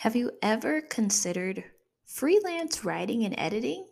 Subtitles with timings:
[0.00, 1.64] Have you ever considered
[2.04, 3.86] freelance writing and editing?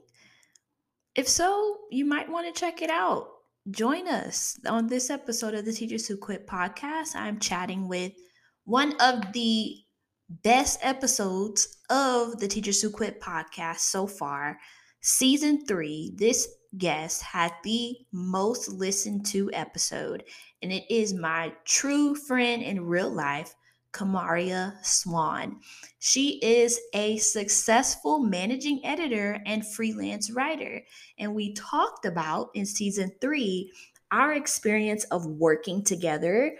[1.15, 3.29] If so, you might want to check it out.
[3.70, 7.17] Join us on this episode of the Teachers Who Quit podcast.
[7.17, 8.12] I'm chatting with
[8.64, 9.79] one of the
[10.29, 14.59] best episodes of the Teachers Who Quit podcast so far.
[15.00, 20.25] Season three, this guest had the most listened to episode,
[20.61, 23.55] and it is my true friend in real life,
[23.95, 25.61] Kamaria Swan.
[26.01, 30.83] She is a successful managing editor and freelance writer.
[31.19, 33.73] And we talked about in season three
[34.11, 36.57] our experience of working together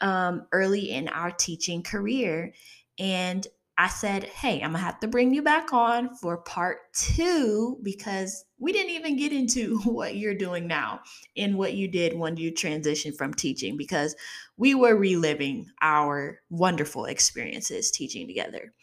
[0.00, 2.52] um, early in our teaching career.
[2.98, 3.46] And
[3.80, 8.44] I said, hey, I'm gonna have to bring you back on for part two because
[8.58, 11.00] we didn't even get into what you're doing now
[11.36, 14.16] and what you did when you transitioned from teaching because
[14.56, 18.74] we were reliving our wonderful experiences teaching together.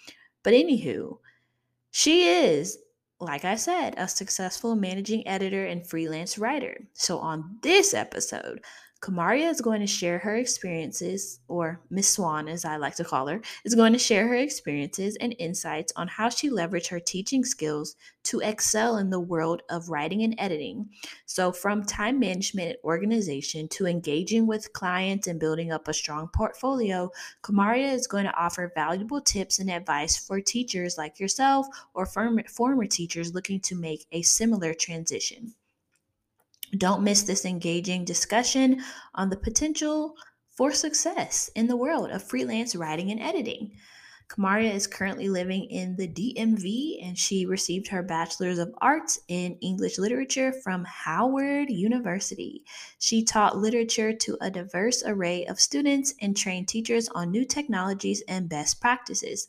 [0.43, 1.17] But anywho,
[1.91, 2.77] she is,
[3.19, 6.87] like I said, a successful managing editor and freelance writer.
[6.93, 8.61] So on this episode,
[9.05, 13.27] Kamaria is going to share her experiences, or Miss Swan, as I like to call
[13.27, 17.45] her, is going to share her experiences and insights on how she leveraged her teaching
[17.45, 20.89] skills to excel in the world of writing and editing.
[21.27, 26.27] So, from time management and organization to engaging with clients and building up a strong
[26.33, 27.11] portfolio,
[27.43, 32.87] Kamaria is going to offer valuable tips and advice for teachers like yourself or former
[32.87, 35.53] teachers looking to make a similar transition.
[36.77, 38.81] Don't miss this engaging discussion
[39.13, 40.15] on the potential
[40.55, 43.71] for success in the world of freelance writing and editing.
[44.27, 49.55] Kamaria is currently living in the DMV and she received her Bachelor's of Arts in
[49.61, 52.63] English Literature from Howard University.
[52.97, 58.23] She taught literature to a diverse array of students and trained teachers on new technologies
[58.27, 59.47] and best practices.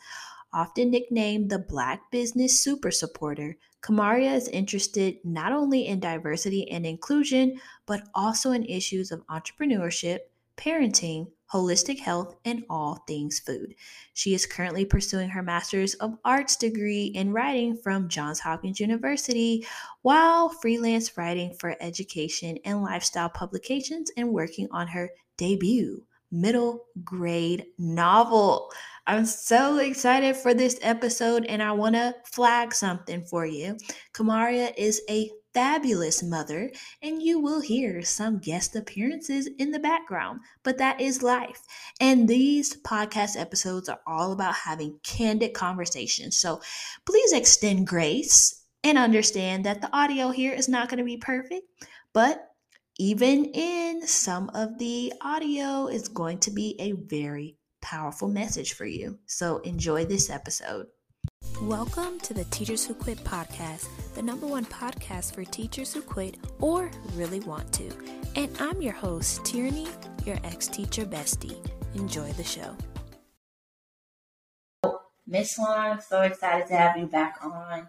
[0.53, 6.85] Often nicknamed the Black Business Super Supporter, Kamaria is interested not only in diversity and
[6.85, 10.21] inclusion, but also in issues of entrepreneurship,
[10.57, 13.77] parenting, holistic health, and all things food.
[14.13, 19.65] She is currently pursuing her Master's of Arts degree in writing from Johns Hopkins University
[20.03, 26.03] while freelance writing for education and lifestyle publications and working on her debut
[26.33, 28.73] middle grade novel.
[29.09, 33.77] I'm so excited for this episode and I want to flag something for you.
[34.13, 40.41] Kamaria is a fabulous mother, and you will hear some guest appearances in the background,
[40.65, 41.63] but that is life.
[41.99, 46.37] And these podcast episodes are all about having candid conversations.
[46.37, 46.61] So
[47.07, 51.65] please extend grace and understand that the audio here is not going to be perfect,
[52.13, 52.51] but
[52.99, 57.57] even in some of the audio is going to be a very
[57.87, 59.17] powerful message for you.
[59.27, 60.89] So enjoy this episode.
[61.63, 63.87] Welcome to the Teachers Who Quit podcast,
[64.17, 67.89] the number one podcast for teachers who quit or really want to.
[68.35, 69.87] And I'm your host, Tierney,
[70.25, 71.65] your ex teacher bestie.
[71.95, 72.77] Enjoy the show.
[75.25, 77.87] Miss Swan, I'm so excited to have you back on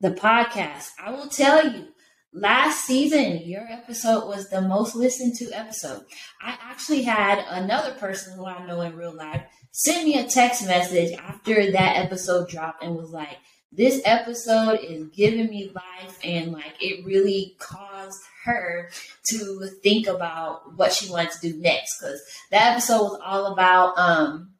[0.00, 0.88] the podcast.
[0.98, 1.88] I will tell you,
[2.34, 6.04] last season, your episode was the most listened to episode.
[6.42, 10.66] I actually had another person who I know in real life send me a text
[10.66, 13.38] message after that episode dropped and was like,
[13.72, 18.90] this episode is giving me life and like it really caused her
[19.26, 22.20] to think about what she wanted to do next because
[22.50, 24.50] that episode was all about um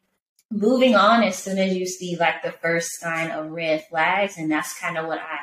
[0.51, 4.51] moving on as soon as you see like the first sign of red flags and
[4.51, 5.39] that's kind of what i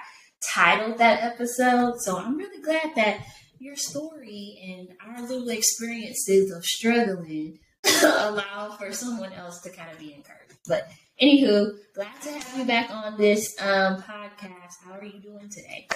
[0.53, 2.02] titled that episode.
[2.02, 3.25] So I'm really glad that
[3.59, 7.59] your story and our little experiences of struggling
[8.03, 10.57] allow for someone else to kind of be encouraged.
[10.68, 10.90] But
[11.22, 14.75] anywho, glad to have you back on this um, podcast.
[14.84, 15.88] How are you doing today?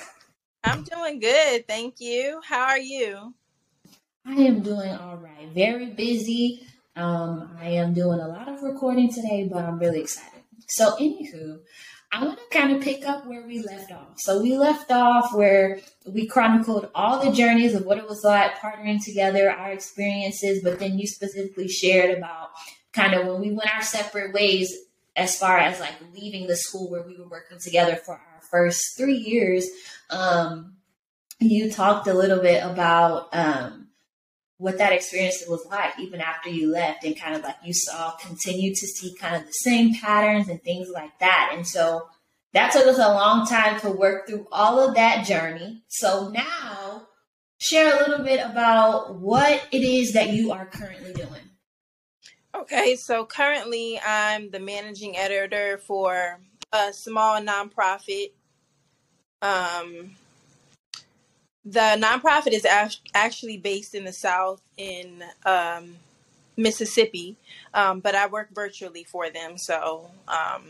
[0.64, 2.42] I'm doing good, thank you.
[2.44, 3.34] How are you?
[4.26, 5.48] I am doing all right.
[5.54, 6.66] Very busy.
[6.96, 10.42] Um, I am doing a lot of recording today, but I'm really excited.
[10.68, 11.60] So, anywho,
[12.12, 14.16] I want to kind of pick up where we left off.
[14.18, 18.56] So we left off where we chronicled all the journeys of what it was like
[18.56, 22.52] partnering together, our experiences, but then you specifically shared about
[22.94, 24.74] kind of when we went our separate ways
[25.16, 28.98] as far as like leaving the school where we were working together for our first
[28.98, 29.70] three years.
[30.10, 30.76] Um,
[31.40, 33.85] you talked a little bit about um,
[34.58, 38.12] what that experience was like even after you left and kind of like you saw
[38.18, 42.08] continue to see kind of the same patterns and things like that and so
[42.54, 47.08] that took us a long time to work through all of that journey so now
[47.58, 51.42] share a little bit about what it is that you are currently doing
[52.56, 56.40] Okay, so currently I'm the managing editor for
[56.72, 58.32] a small nonprofit.
[59.42, 60.16] Um,
[61.66, 62.66] the nonprofit is
[63.14, 65.96] actually based in the South in um,
[66.58, 67.36] Mississippi,
[67.74, 70.64] um, but I work virtually for them, so um,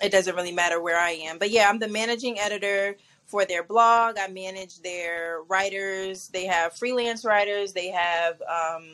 [0.00, 1.38] it doesn't really matter where I am.
[1.38, 2.96] But yeah, I'm the managing editor
[3.26, 4.16] for their blog.
[4.16, 6.28] I manage their writers.
[6.28, 7.72] They have freelance writers.
[7.72, 8.86] They have um,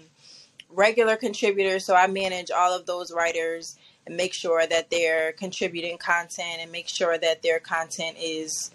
[0.71, 1.85] regular contributors.
[1.85, 3.77] So I manage all of those writers
[4.07, 8.71] and make sure that they're contributing content and make sure that their content is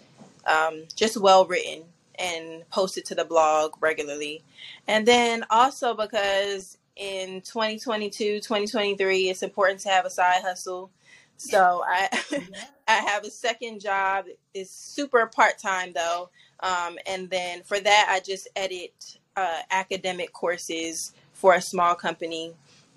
[0.46, 1.84] um, just well written
[2.20, 4.44] and post it to the blog regularly.
[4.86, 10.90] And then also because in 2022, 2023, it's important to have a side hustle.
[11.38, 12.08] So I
[12.88, 14.26] I have a second job.
[14.52, 16.28] It's super part time though,
[16.60, 22.52] um, and then for that I just edit uh, academic courses for a small company.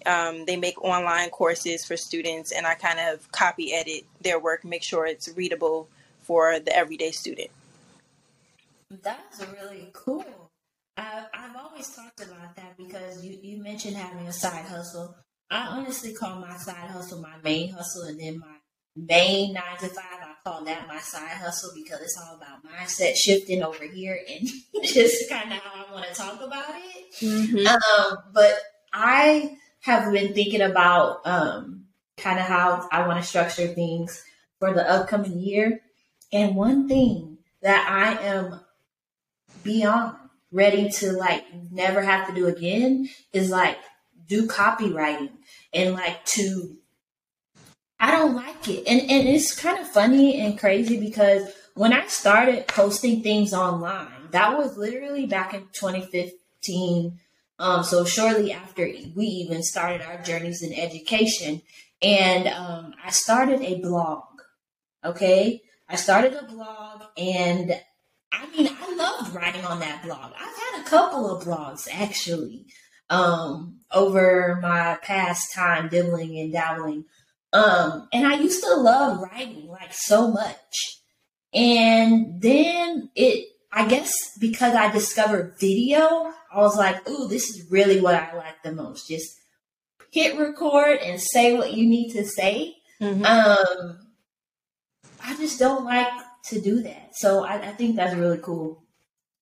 [0.05, 4.65] Um, they make online courses for students, and I kind of copy edit their work,
[4.65, 5.87] make sure it's readable
[6.19, 7.49] for the everyday student.
[9.01, 10.51] That's really cool.
[10.97, 15.15] I, I've always talked about that because you, you mentioned having a side hustle.
[15.49, 18.57] I honestly call my side hustle my main hustle, and then my
[18.95, 23.15] main nine to five, I call that my side hustle because it's all about mindset
[23.15, 24.47] shifting over here and
[24.83, 27.13] just kind of how I want to talk about it.
[27.21, 27.67] Mm-hmm.
[27.67, 28.53] Um, but
[28.93, 31.85] I have been thinking about um,
[32.17, 34.23] kind of how I want to structure things
[34.59, 35.81] for the upcoming year.
[36.31, 38.59] And one thing that I am
[39.63, 40.17] beyond
[40.51, 43.77] ready to like never have to do again is like
[44.27, 45.29] do copywriting
[45.73, 46.77] and like to
[48.03, 48.85] I don't like it.
[48.85, 54.27] And and it's kind of funny and crazy because when I started posting things online,
[54.31, 57.19] that was literally back in 2015.
[57.59, 58.83] Um, so shortly after
[59.15, 61.61] we even started our journeys in education,
[62.01, 64.23] and um, I started a blog.
[65.05, 67.79] Okay, I started a blog, and
[68.33, 70.33] I mean, I loved writing on that blog.
[70.33, 72.65] I've had a couple of blogs actually
[73.09, 77.05] um, over my past time dibbling and dabbling
[77.53, 81.01] um, and I used to love writing like so much.
[81.53, 87.71] And then it, I guess because I discovered video, I was like, ooh, this is
[87.71, 89.07] really what I like the most.
[89.07, 89.39] Just
[90.11, 92.75] hit record and say what you need to say.
[92.99, 93.23] Mm-hmm.
[93.23, 93.99] Um,
[95.23, 96.11] I just don't like
[96.45, 97.15] to do that.
[97.15, 98.83] So I, I think that's really cool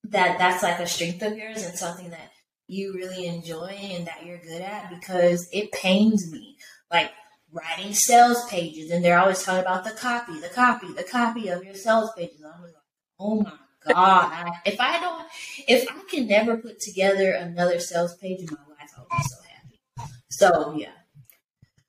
[0.06, 2.32] that that's like a strength of yours and something that
[2.68, 6.58] you really enjoy and that you're good at because it pains me.
[6.92, 7.12] Like
[7.52, 11.64] writing sales pages, and they're always talking about the copy, the copy, the copy of
[11.64, 12.42] your sales pages.
[12.44, 12.74] I'm like,
[13.20, 13.54] oh my
[13.86, 14.32] god!
[14.32, 15.26] I, if I don't,
[15.68, 19.38] if I can never put together another sales page in my life, I'll be so
[19.48, 20.14] happy.
[20.30, 20.92] So yeah.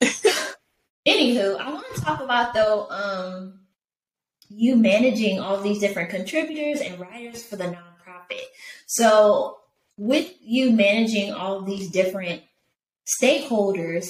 [1.07, 3.59] Anywho, I want to talk about though, um,
[4.49, 8.43] you managing all these different contributors and writers for the nonprofit.
[8.85, 9.57] So
[9.97, 12.41] with you managing all these different
[13.21, 14.07] stakeholders,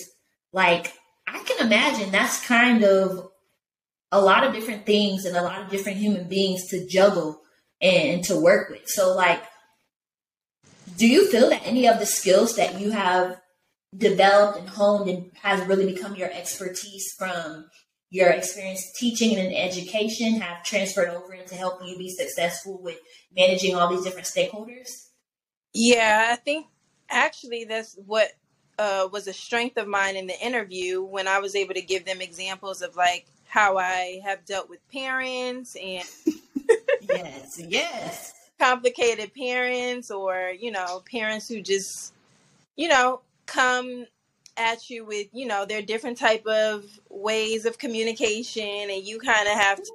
[0.52, 0.94] like
[1.28, 3.30] I can imagine that's kind of
[4.12, 7.42] a lot of different things and a lot of different human beings to juggle
[7.82, 8.88] and to work with.
[8.88, 9.44] So, like,
[10.98, 13.42] do you feel that any of the skills that you have
[13.96, 17.66] developed and honed and has really become your expertise from
[18.14, 23.00] your experience teaching and education have transferred over into helping you be successful with
[23.36, 25.08] managing all these different stakeholders?
[25.74, 26.68] Yeah, I think
[27.10, 28.30] actually that's what
[28.78, 32.06] uh, was a strength of mine in the interview when I was able to give
[32.06, 36.08] them examples of like how I have dealt with parents and
[37.02, 42.14] yes, yes, complicated parents or you know parents who just
[42.76, 44.06] you know come
[44.58, 49.48] at you with you know their different type of ways of communication and you kind
[49.48, 49.92] of have to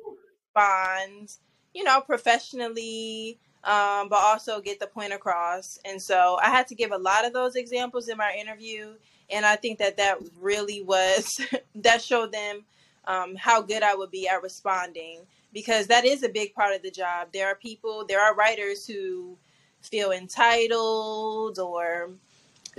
[0.55, 1.33] respond
[1.75, 5.79] you know professionally um, but also get the point across.
[5.85, 8.95] And so I had to give a lot of those examples in my interview.
[9.31, 11.41] And I think that that really was,
[11.75, 12.65] that showed them
[13.07, 15.21] um, how good I would be at responding
[15.53, 17.29] because that is a big part of the job.
[17.33, 19.37] There are people, there are writers who
[19.83, 22.11] feel entitled or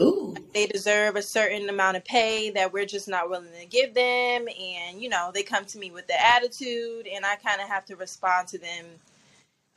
[0.02, 0.36] Ooh.
[0.54, 4.48] they deserve a certain amount of pay that we're just not willing to give them.
[4.48, 7.86] And, you know, they come to me with the attitude, and I kind of have
[7.86, 8.86] to respond to them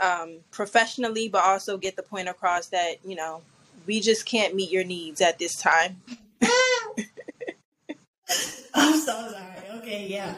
[0.02, 3.42] um, professionally, but also get the point across that you know
[3.86, 6.02] we just can't meet your needs at this time.
[8.74, 9.78] I'm so sorry.
[9.78, 10.34] Okay, yeah.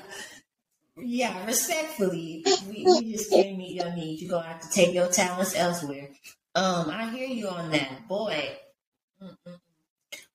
[0.97, 4.23] Yeah, respectfully, we, we just can't meet your needs.
[4.23, 6.11] You're gonna have to take your talents elsewhere.
[6.55, 8.51] Um, I hear you on that, boy.
[9.21, 9.59] Mm-mm.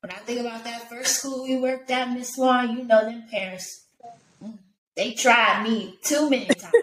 [0.09, 3.25] When I think about that first school we worked at, Miss Swan, you know them
[3.29, 3.85] parents,
[4.43, 4.57] mm.
[4.97, 6.73] they tried me too many times.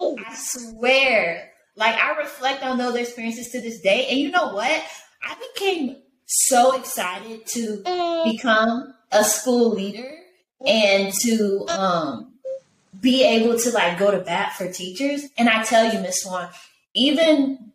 [0.00, 1.50] I swear.
[1.76, 4.82] Like I reflect on those experiences to this day, and you know what?
[5.22, 8.32] I became so excited to mm.
[8.32, 10.10] become a school leader
[10.66, 12.32] and to um,
[12.98, 15.26] be able to like go to bat for teachers.
[15.36, 16.48] And I tell you, Miss Swan,
[16.94, 17.72] even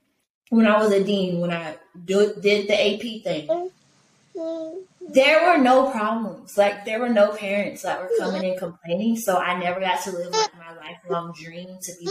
[0.50, 4.77] when I was a dean, when I do, did the AP thing, mm.
[5.14, 6.58] There were no problems.
[6.58, 9.18] Like there were no parents that were coming and complaining.
[9.18, 12.06] So I never got to live like my lifelong dream to be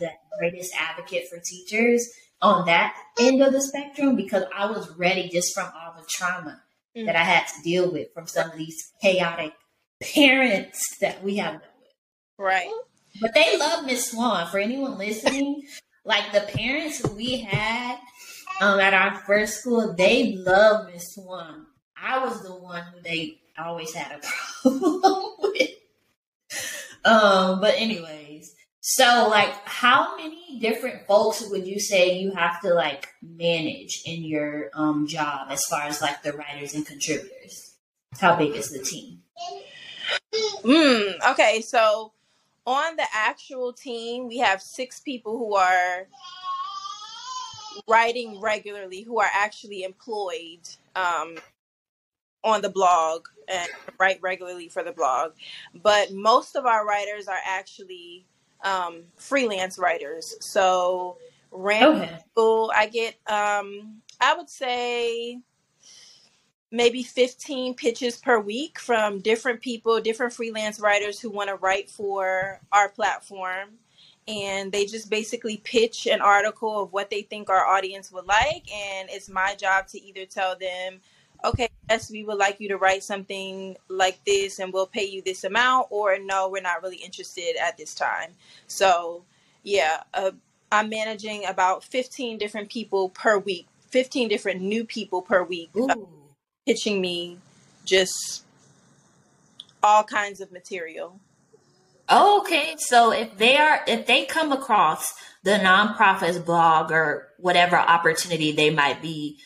[0.00, 2.08] the greatest advocate for teachers
[2.40, 6.60] on that end of the spectrum because I was ready just from all the trauma
[6.96, 7.06] mm-hmm.
[7.06, 9.54] that I had to deal with from some of these chaotic
[10.00, 12.44] parents that we have dealt with.
[12.44, 12.70] Right.
[13.20, 14.46] But they love Miss Swan.
[14.48, 15.62] For anyone listening,
[16.04, 17.98] like the parents we had
[18.60, 21.66] um, at our first school, they love Miss Swan.
[22.02, 24.26] I was the one who they always had a
[24.62, 25.70] problem with.
[27.04, 32.74] Um, but anyways, so like how many different folks would you say you have to
[32.74, 37.74] like manage in your um job as far as like the writers and contributors?
[38.18, 39.22] How big is the team?
[40.62, 42.12] Mm, okay, so
[42.66, 46.06] on the actual team, we have six people who are
[47.88, 50.60] writing regularly, who are actually employed
[50.96, 51.36] um,
[52.48, 55.32] on the blog and write regularly for the blog.
[55.82, 58.26] But most of our writers are actually
[58.64, 60.36] um, freelance writers.
[60.40, 61.18] So
[61.50, 62.18] random okay.
[62.24, 65.40] people, I get, um, I would say
[66.70, 71.90] maybe 15 pitches per week from different people, different freelance writers who want to write
[71.90, 73.70] for our platform.
[74.26, 78.70] And they just basically pitch an article of what they think our audience would like.
[78.70, 81.00] And it's my job to either tell them,
[81.44, 85.22] okay, yes, we would like you to write something like this and we'll pay you
[85.22, 88.30] this amount, or no, we're not really interested at this time.
[88.66, 89.24] So,
[89.62, 90.32] yeah, uh,
[90.70, 95.70] I'm managing about 15 different people per week, 15 different new people per week.
[95.74, 95.94] Uh,
[96.66, 97.38] pitching me
[97.84, 98.44] just
[99.82, 101.18] all kinds of material.
[102.10, 108.52] Okay, so if they are if they come across the nonprofits blog or whatever opportunity
[108.52, 109.38] they might be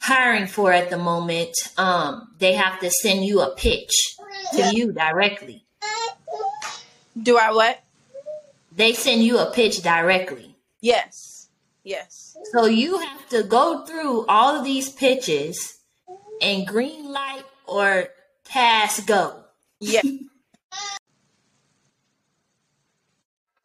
[0.00, 3.90] hiring for at the moment, um, they have to send you a pitch
[4.52, 5.64] to you directly.
[7.20, 7.80] Do I what?
[8.74, 10.56] They send you a pitch directly.
[10.80, 11.48] Yes.
[11.82, 12.36] Yes.
[12.52, 15.78] So you have to go through all of these pitches
[16.40, 18.08] and green light or
[18.48, 19.42] pass go.
[19.80, 20.02] Yeah.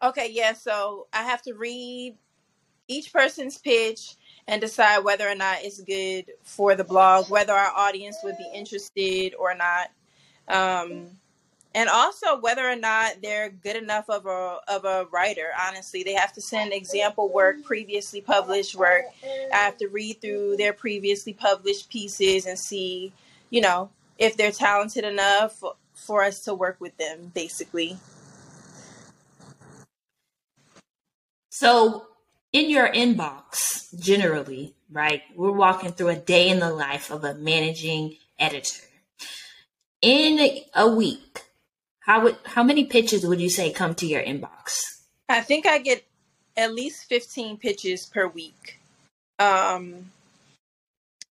[0.03, 2.17] okay, yeah, so I have to read
[2.87, 4.15] each person's pitch
[4.47, 8.49] and decide whether or not it's good for the blog, whether our audience would be
[8.53, 9.91] interested or not.
[10.47, 11.07] Um,
[11.75, 15.49] and also whether or not they're good enough of a of a writer.
[15.67, 19.05] Honestly they have to send example work previously published work.
[19.23, 23.13] I have to read through their previously published pieces and see
[23.49, 25.63] you know if they're talented enough
[25.95, 27.97] for us to work with them basically.
[31.49, 32.07] So
[32.53, 37.33] in your inbox generally right we're walking through a day in the life of a
[37.33, 38.83] managing editor
[40.01, 41.43] in a week
[42.05, 44.99] how would how many pitches would you say come to your inbox?
[45.29, 46.03] I think I get
[46.57, 48.79] at least 15 pitches per week.
[49.39, 50.11] Um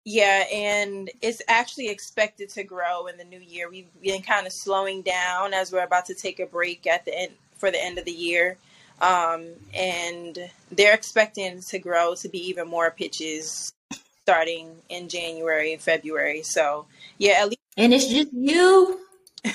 [0.03, 3.69] yeah, and it's actually expected to grow in the new year.
[3.69, 7.15] We've been kind of slowing down as we're about to take a break at the
[7.15, 8.57] end for the end of the year.
[9.01, 10.37] Um, and
[10.71, 13.73] they're expecting to grow to be even more pitches
[14.21, 16.43] starting in January and February.
[16.43, 16.85] So
[17.17, 18.99] yeah, at least And it's just you.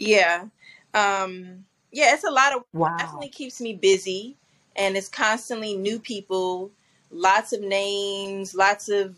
[0.00, 0.46] Yeah.
[0.94, 2.96] Um, yeah, it's a lot of wow.
[2.96, 4.36] definitely keeps me busy
[4.74, 6.70] and it's constantly new people,
[7.10, 9.14] lots of names, lots of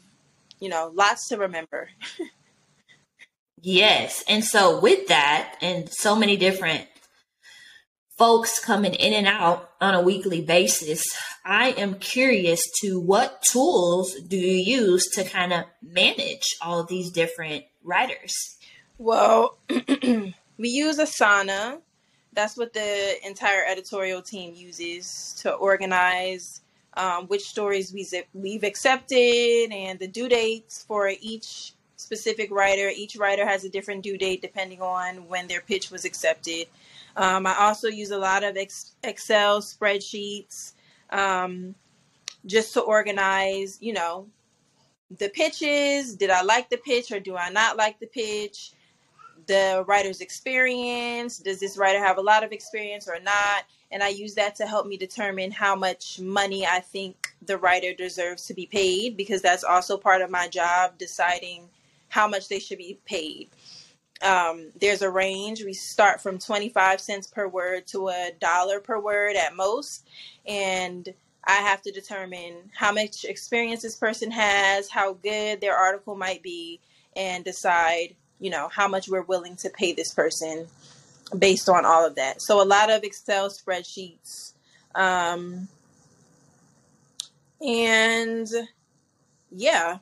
[0.58, 1.88] you know, lots to remember.
[3.62, 4.24] yes.
[4.28, 6.86] And so with that and so many different
[8.16, 11.04] folks coming in and out on a weekly basis,
[11.44, 17.10] I am curious to what tools do you use to kind of manage all these
[17.10, 18.32] different writers?
[18.98, 19.58] Well,
[20.62, 21.80] We use Asana.
[22.34, 26.60] That's what the entire editorial team uses to organize
[26.94, 31.72] um, which stories we we've accepted and the due dates for each
[32.02, 32.90] specific writer.
[32.94, 36.66] Each writer has a different due date depending on when their pitch was accepted.
[37.16, 40.72] Um, I also use a lot of Excel spreadsheets
[41.10, 41.74] um,
[42.46, 44.26] just to organize, you know,
[45.18, 46.16] the pitches.
[46.16, 48.72] Did I like the pitch or do I not like the pitch?
[49.46, 51.38] The writer's experience.
[51.38, 53.64] Does this writer have a lot of experience or not?
[53.90, 57.92] And I use that to help me determine how much money I think the writer
[57.92, 61.68] deserves to be paid because that's also part of my job deciding
[62.12, 63.48] how much they should be paid.
[64.20, 65.64] Um, there's a range.
[65.64, 70.06] We start from 25 cents per word to a dollar per word at most.
[70.46, 71.08] And
[71.44, 76.42] I have to determine how much experience this person has, how good their article might
[76.42, 76.80] be,
[77.16, 80.66] and decide, you know, how much we're willing to pay this person
[81.38, 82.42] based on all of that.
[82.42, 84.52] So a lot of Excel spreadsheets.
[84.94, 85.66] Um,
[87.66, 88.46] and
[89.50, 89.96] yeah,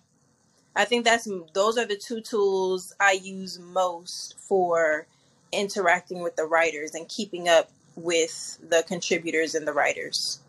[0.74, 5.06] I think that's those are the two tools I use most for
[5.52, 10.40] interacting with the writers and keeping up with the contributors and the writers.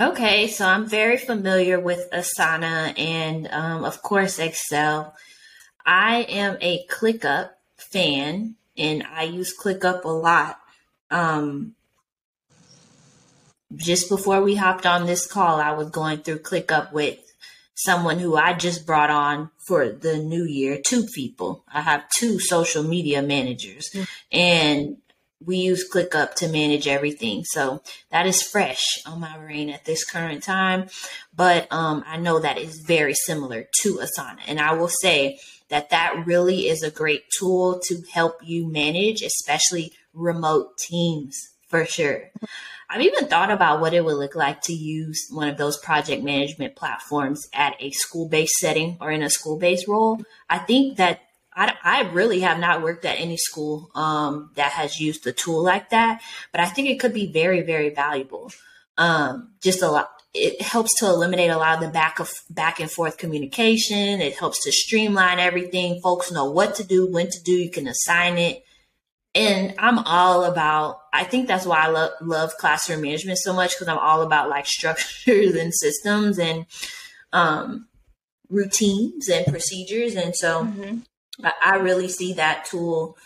[0.00, 5.14] Okay, so I'm very familiar with Asana and, um, of course, Excel.
[5.84, 10.58] I am a ClickUp fan and I use ClickUp a lot.
[11.10, 11.74] Um,
[13.76, 17.31] just before we hopped on this call, I was going through ClickUp with
[17.74, 21.64] someone who I just brought on for the new year, two people.
[21.72, 24.04] I have two social media managers mm-hmm.
[24.30, 24.96] and
[25.44, 27.44] we use ClickUp to manage everything.
[27.44, 30.88] So that is fresh on my brain at this current time.
[31.34, 34.38] But um, I know that is very similar to Asana.
[34.46, 39.22] And I will say that that really is a great tool to help you manage,
[39.22, 41.36] especially remote teams
[41.68, 42.30] for sure.
[42.92, 46.22] I've even thought about what it would look like to use one of those project
[46.22, 50.20] management platforms at a school based setting or in a school based role.
[50.50, 51.22] I think that
[51.56, 55.64] I, I really have not worked at any school um, that has used a tool
[55.64, 56.20] like that,
[56.50, 58.52] but I think it could be very, very valuable.
[58.98, 60.10] Um, just a lot.
[60.34, 64.20] It helps to eliminate a lot of the back of back and forth communication.
[64.20, 66.00] It helps to streamline everything.
[66.02, 67.52] Folks know what to do, when to do.
[67.52, 68.64] You can assign it
[69.34, 73.70] and I'm all about, I think that's why I lo- love classroom management so much
[73.70, 76.66] because I'm all about like structures and systems and
[77.32, 77.88] um,
[78.50, 80.14] routines and procedures.
[80.16, 80.98] And so mm-hmm.
[81.42, 83.16] I, I really see that tool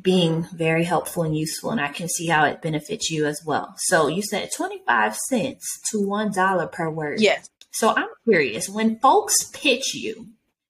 [0.00, 3.74] being very helpful and useful, and I can see how it benefits you as well.
[3.76, 7.20] So you said 25 cents to $1 per word.
[7.20, 7.50] Yes.
[7.70, 10.28] So I'm curious when folks pitch you,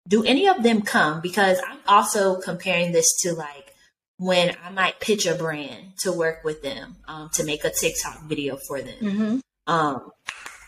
[0.08, 1.20] do any of them come?
[1.20, 3.73] Because I'm also comparing this to like
[4.18, 8.22] when I might pitch a brand to work with them um, to make a TikTok
[8.24, 8.98] video for them.
[9.00, 9.38] Mm-hmm.
[9.66, 10.10] Um,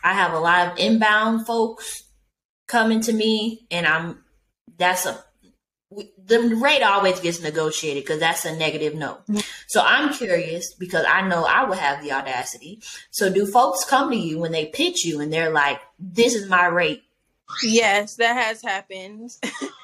[0.03, 2.05] I have a lot of inbound folks
[2.67, 4.25] coming to me, and I'm
[4.79, 5.23] that's a
[6.25, 9.19] the rate always gets negotiated because that's a negative no.
[9.29, 9.39] Mm-hmm.
[9.69, 12.83] So I'm curious because I know I would have the audacity.
[13.11, 16.49] So do folks come to you when they pitch you and they're like, "This is
[16.49, 17.05] my rate"?
[17.63, 19.31] Yes, that has happened.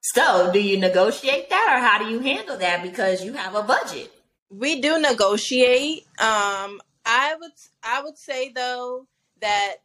[0.00, 3.62] So, do you negotiate that or how do you handle that because you have a
[3.62, 4.12] budget?
[4.50, 6.06] We do negotiate.
[6.18, 9.06] Um, I would I would say though
[9.40, 9.76] that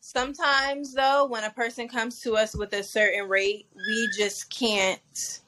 [0.00, 5.40] sometimes though when a person comes to us with a certain rate, we just can't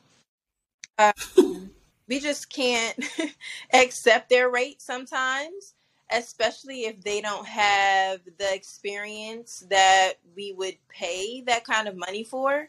[0.99, 1.13] um,
[2.09, 2.99] we just can't
[3.73, 5.75] accept their rate sometimes,
[6.11, 12.25] especially if they don't have the experience that we would pay that kind of money
[12.25, 12.69] for.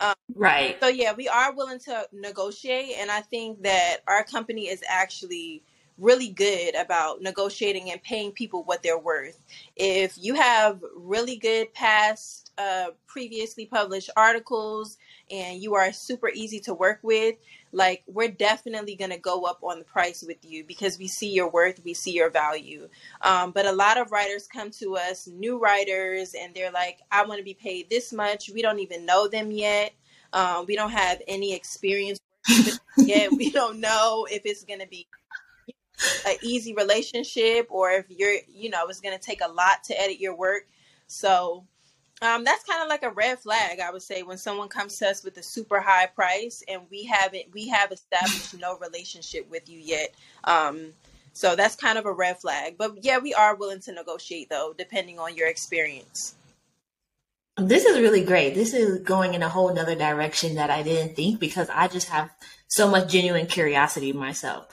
[0.00, 0.76] Um, right.
[0.80, 5.62] So yeah, we are willing to negotiate, and I think that our company is actually
[5.98, 9.38] really good about negotiating and paying people what they're worth.
[9.76, 14.96] If you have really good past uh, previously published articles
[15.30, 17.36] and you are super easy to work with,
[17.72, 21.30] like we're definitely going to go up on the price with you because we see
[21.30, 22.88] your worth, we see your value.
[23.20, 27.24] Um, but a lot of writers come to us, new writers, and they're like, I
[27.24, 28.50] want to be paid this much.
[28.52, 29.92] We don't even know them yet.
[30.32, 32.18] Um, we don't have any experience
[32.96, 33.30] yet.
[33.36, 35.06] We don't know if it's going to be
[36.26, 40.00] an easy relationship or if you're, you know, it's going to take a lot to
[40.00, 40.66] edit your work.
[41.06, 41.66] So
[42.22, 45.08] um, that's kind of like a red flag, I would say, when someone comes to
[45.08, 49.68] us with a super high price and we haven't, we have established no relationship with
[49.68, 50.14] you yet.
[50.44, 50.92] Um,
[51.32, 52.76] so that's kind of a red flag.
[52.76, 56.34] But yeah, we are willing to negotiate though, depending on your experience.
[57.56, 58.54] This is really great.
[58.54, 62.08] This is going in a whole nother direction that I didn't think because I just
[62.08, 62.30] have
[62.68, 64.66] so much genuine curiosity myself.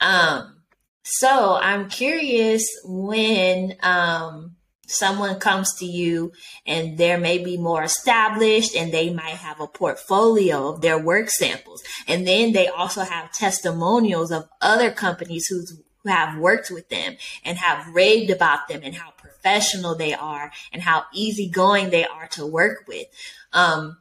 [0.00, 0.56] Um,
[1.02, 6.32] so I'm curious when um, someone comes to you
[6.66, 11.82] and they're maybe more established and they might have a portfolio of their work samples.
[12.06, 17.16] And then they also have testimonials of other companies who's, who have worked with them
[17.44, 22.26] and have raved about them and how professional they are and how easygoing they are
[22.28, 23.06] to work with.
[23.52, 23.98] Um,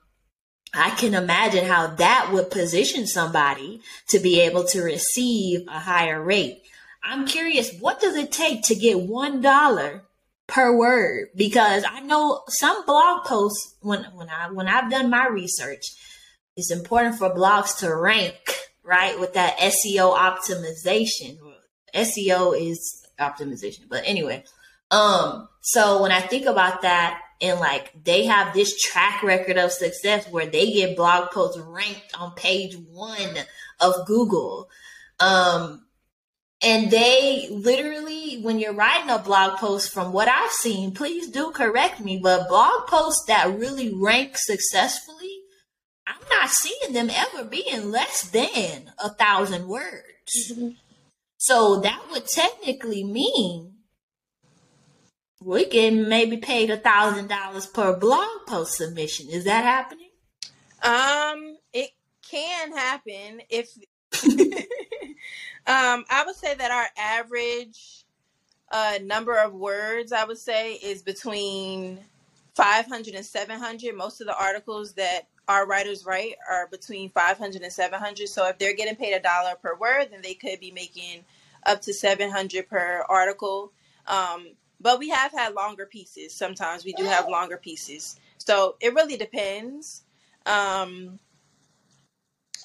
[0.73, 6.21] I can imagine how that would position somebody to be able to receive a higher
[6.21, 6.63] rate.
[7.03, 10.03] I'm curious, what does it take to get one dollar
[10.47, 11.29] per word?
[11.36, 15.84] Because I know some blog posts when when I when I've done my research,
[16.56, 18.36] it's important for blogs to rank,
[18.84, 19.19] right?
[19.19, 21.38] With that SEO optimization.
[21.95, 23.88] SEO is optimization.
[23.89, 24.43] But anyway,
[24.91, 29.71] um, so when I think about that, and like they have this track record of
[29.71, 33.36] success where they get blog posts ranked on page one
[33.79, 34.69] of Google.
[35.19, 35.82] Um,
[36.63, 41.52] and they literally, when you're writing a blog post, from what I've seen, please do
[41.52, 45.41] correct me, but blog posts that really rank successfully,
[46.08, 50.52] I'm not seeing them ever being less than a thousand words.
[50.52, 50.69] Mm-hmm.
[51.38, 53.73] So that would technically mean
[55.41, 59.30] we can maybe paid a thousand dollars per blog post submission.
[59.30, 60.12] Is that happening?
[60.82, 61.89] Um, it
[62.30, 63.69] can happen if.
[65.67, 68.06] um, I would say that our average
[68.71, 71.99] uh, number of words, I would say, is between
[72.56, 73.95] 500 and 700.
[73.95, 78.28] Most of the articles that our writers write are between 500 and 700.
[78.28, 81.23] So if they're getting paid a dollar per word, then they could be making
[81.65, 83.71] up to 700 per article.
[84.08, 84.49] Um,
[84.80, 86.34] but we have had longer pieces.
[86.34, 88.19] Sometimes we do have longer pieces.
[88.38, 90.04] So it really depends.
[90.45, 91.19] Um,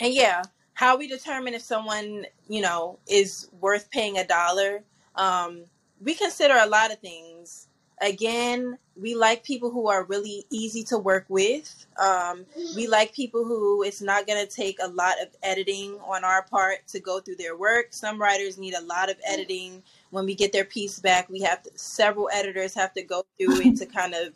[0.01, 0.43] and yeah,
[0.79, 4.85] how we determine if someone, you know, is worth paying a dollar.
[5.17, 5.65] Um,
[6.01, 7.67] we consider a lot of things
[8.01, 11.87] again, we like people who are really easy to work with.
[12.01, 16.25] Um, we like people who it's not going to take a lot of editing on
[16.25, 17.89] our part to go through their work.
[17.91, 19.83] Some writers need a lot of editing.
[20.11, 23.61] When we get their piece back, we have to, several editors have to go through
[23.63, 24.33] it to kind of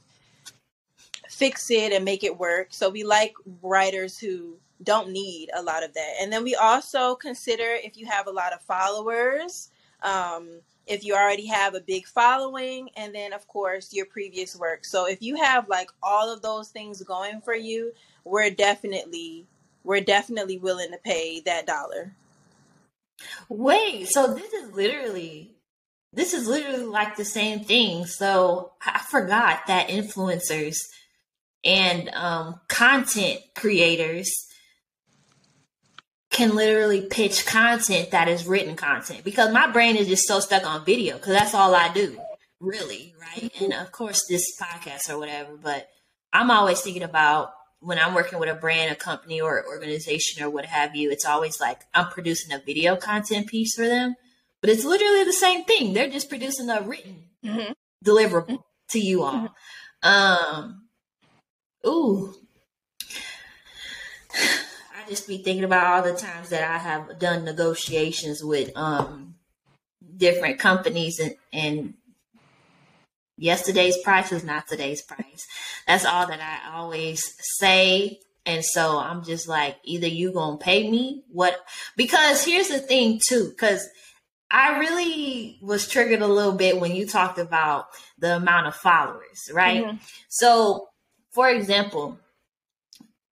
[1.28, 2.68] fix it and make it work.
[2.70, 6.14] So we like writers who don't need a lot of that.
[6.20, 9.70] And then we also consider if you have a lot of followers.
[10.02, 14.84] Um, if you already have a big following and then of course your previous work
[14.84, 17.92] so if you have like all of those things going for you
[18.24, 19.46] we're definitely
[19.84, 22.12] we're definitely willing to pay that dollar
[23.48, 25.54] wait so this is literally
[26.12, 30.76] this is literally like the same thing so i forgot that influencers
[31.64, 34.48] and um, content creators
[36.32, 40.66] can literally pitch content that is written content because my brain is just so stuck
[40.66, 42.18] on video because that's all I do,
[42.58, 43.52] really, right?
[43.60, 45.88] And of course, this podcast or whatever, but
[46.32, 50.48] I'm always thinking about when I'm working with a brand, a company, or organization or
[50.48, 51.10] what have you.
[51.10, 54.14] It's always like I'm producing a video content piece for them,
[54.62, 55.92] but it's literally the same thing.
[55.92, 57.72] They're just producing a written mm-hmm.
[58.04, 59.50] deliverable to you all.
[60.02, 60.08] Mm-hmm.
[60.08, 60.82] Um,
[61.86, 62.34] ooh.
[65.12, 69.34] Just be thinking about all the times that I have done negotiations with um
[70.16, 71.94] different companies and, and
[73.36, 75.46] yesterday's price is not today's price.
[75.86, 77.22] That's all that I always
[77.58, 78.20] say.
[78.46, 81.60] And so I'm just like, either you gonna pay me what
[81.94, 83.86] because here's the thing too, because
[84.50, 89.50] I really was triggered a little bit when you talked about the amount of followers,
[89.52, 89.84] right?
[89.84, 89.96] Mm-hmm.
[90.30, 90.88] So
[91.32, 92.18] for example,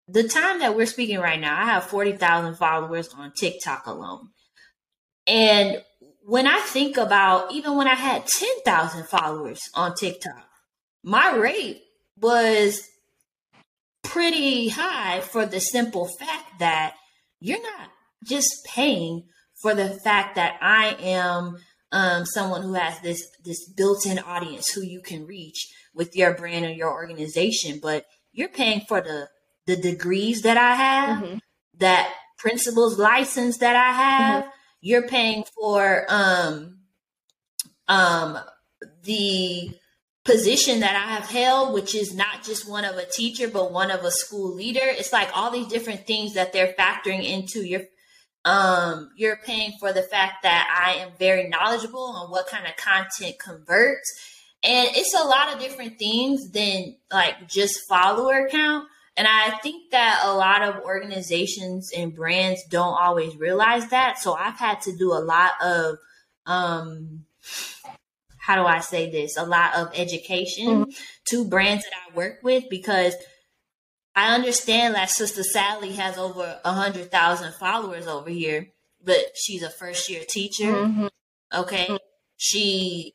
[0.07, 4.29] the time that we're speaking right now, I have 40,000 followers on TikTok alone.
[5.25, 5.81] And
[6.25, 10.45] when I think about even when I had 10,000 followers on TikTok,
[11.03, 11.81] my rate
[12.19, 12.87] was
[14.03, 16.95] pretty high for the simple fact that
[17.39, 17.89] you're not
[18.25, 19.23] just paying
[19.61, 21.57] for the fact that I am
[21.91, 26.65] um, someone who has this this built-in audience who you can reach with your brand
[26.65, 29.27] or your organization, but you're paying for the
[29.65, 31.37] the degrees that I have, mm-hmm.
[31.79, 34.51] that principal's license that I have, mm-hmm.
[34.81, 36.79] you're paying for um
[37.87, 38.37] um
[39.03, 39.71] the
[40.25, 43.91] position that I have held, which is not just one of a teacher, but one
[43.91, 44.81] of a school leader.
[44.83, 47.81] It's like all these different things that they're factoring into your
[48.45, 52.75] um you're paying for the fact that I am very knowledgeable on what kind of
[52.75, 54.11] content converts.
[54.63, 58.87] And it's a lot of different things than like just follower count.
[59.15, 64.17] And I think that a lot of organizations and brands don't always realize that.
[64.17, 65.97] So I've had to do a lot of,
[66.45, 67.25] um,
[68.39, 69.37] how do I say this?
[69.37, 70.91] A lot of education mm-hmm.
[71.25, 73.15] to brands that I work with because
[74.15, 78.67] I understand that Sister Sally has over a hundred thousand followers over here,
[79.03, 80.71] but she's a first year teacher.
[80.71, 81.07] Mm-hmm.
[81.53, 81.85] Okay.
[81.85, 81.95] Mm-hmm.
[82.37, 83.13] She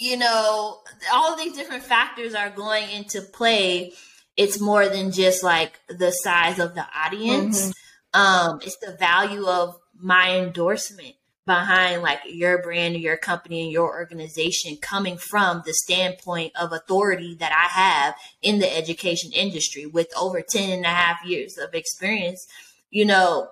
[0.00, 0.78] you know,
[1.12, 3.92] all these different factors are going into play.
[4.40, 7.68] It's more than just like the size of the audience.
[8.14, 8.20] Mm-hmm.
[8.20, 13.92] Um, it's the value of my endorsement behind like your brand your company and your
[13.92, 20.08] organization coming from the standpoint of authority that I have in the education industry with
[20.16, 22.46] over 10 and a half years of experience,
[22.90, 23.48] you know,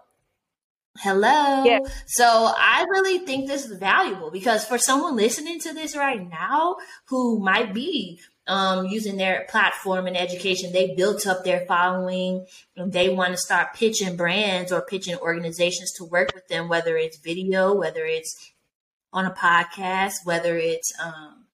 [1.00, 1.64] hello.
[1.64, 1.80] Yeah.
[2.06, 6.76] So I really think this is valuable because for someone listening to this right now
[7.06, 12.92] who might be um, using their platform in education, they built up their following and
[12.92, 17.18] they want to start pitching brands or pitching organizations to work with them, whether it's
[17.18, 18.52] video, whether it's
[19.12, 21.44] on a podcast, whether it's um,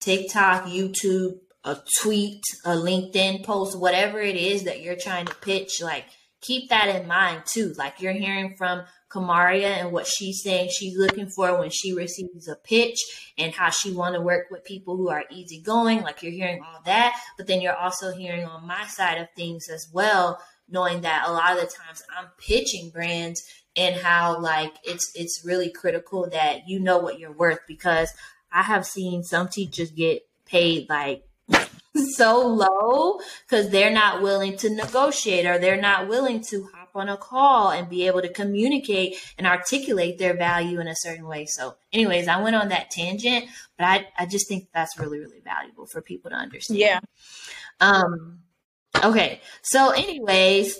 [0.00, 5.80] TikTok, YouTube, a tweet, a LinkedIn post, whatever it is that you're trying to pitch,
[5.82, 6.04] like
[6.42, 7.72] keep that in mind too.
[7.78, 8.82] Like you're hearing from
[9.14, 12.98] Kamaria and what she's saying she's looking for when she receives a pitch
[13.38, 16.02] and how she want to work with people who are easygoing.
[16.02, 19.68] Like you're hearing all that, but then you're also hearing on my side of things
[19.68, 23.42] as well, knowing that a lot of the times I'm pitching brands
[23.76, 28.12] and how like it's it's really critical that you know what you're worth because
[28.52, 31.24] I have seen some teachers get paid like
[32.14, 37.08] so low because they're not willing to negotiate or they're not willing to hop on
[37.08, 41.46] a call and be able to communicate and articulate their value in a certain way.
[41.46, 45.40] So, anyways, I went on that tangent, but I, I just think that's really, really
[45.44, 46.80] valuable for people to understand.
[46.80, 47.00] Yeah.
[47.80, 48.40] Um,
[49.02, 49.40] okay.
[49.62, 50.78] So, anyways,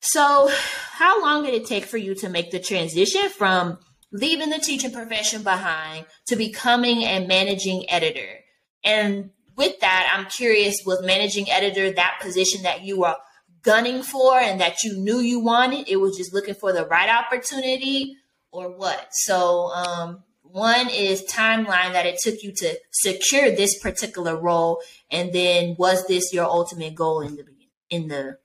[0.00, 0.50] so
[0.92, 3.78] how long did it take for you to make the transition from
[4.10, 8.40] leaving the teaching profession behind to becoming a managing editor?
[8.84, 13.16] And with that, I'm curious, was managing editor that position that you were
[13.62, 15.88] gunning for and that you knew you wanted?
[15.88, 18.16] It was just looking for the right opportunity
[18.50, 19.08] or what?
[19.12, 25.32] So, um, one is timeline that it took you to secure this particular role, and
[25.32, 27.44] then was this your ultimate goal in the
[27.88, 28.38] in the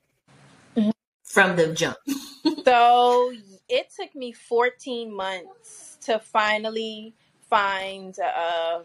[0.75, 0.89] mm-hmm.
[1.25, 1.97] from the jump?
[2.63, 3.33] so
[3.67, 7.13] it took me 14 months to finally
[7.49, 8.83] find a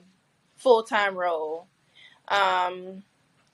[0.57, 1.69] full time role.
[2.27, 3.05] Um,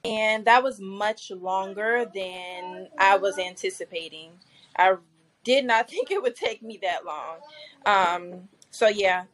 [0.08, 4.30] and that was much longer than I was anticipating.
[4.76, 4.94] I
[5.44, 7.38] did not think it would take me that long.
[7.84, 9.24] Um, so yeah,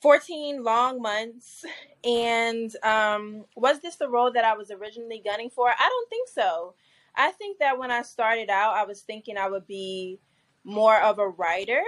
[0.00, 1.64] 14 long months.
[2.02, 5.68] And um, was this the role that I was originally gunning for?
[5.68, 6.74] I don't think so.
[7.14, 10.18] I think that when I started out, I was thinking I would be
[10.64, 11.82] more of a writer.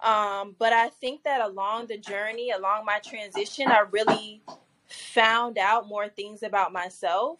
[0.00, 4.42] Um, but I think that along the journey, along my transition, I really
[4.98, 7.38] found out more things about myself.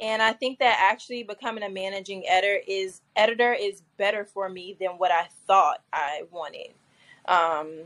[0.00, 4.76] And i think that actually becoming a managing editor is editor is better for me
[4.80, 6.70] than what i thought i wanted.
[7.26, 7.80] Um,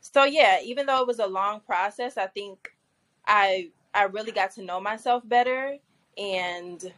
[0.00, 2.72] so yeah even though it was a long process i think
[3.26, 5.76] i i really got to know myself better
[6.16, 6.92] and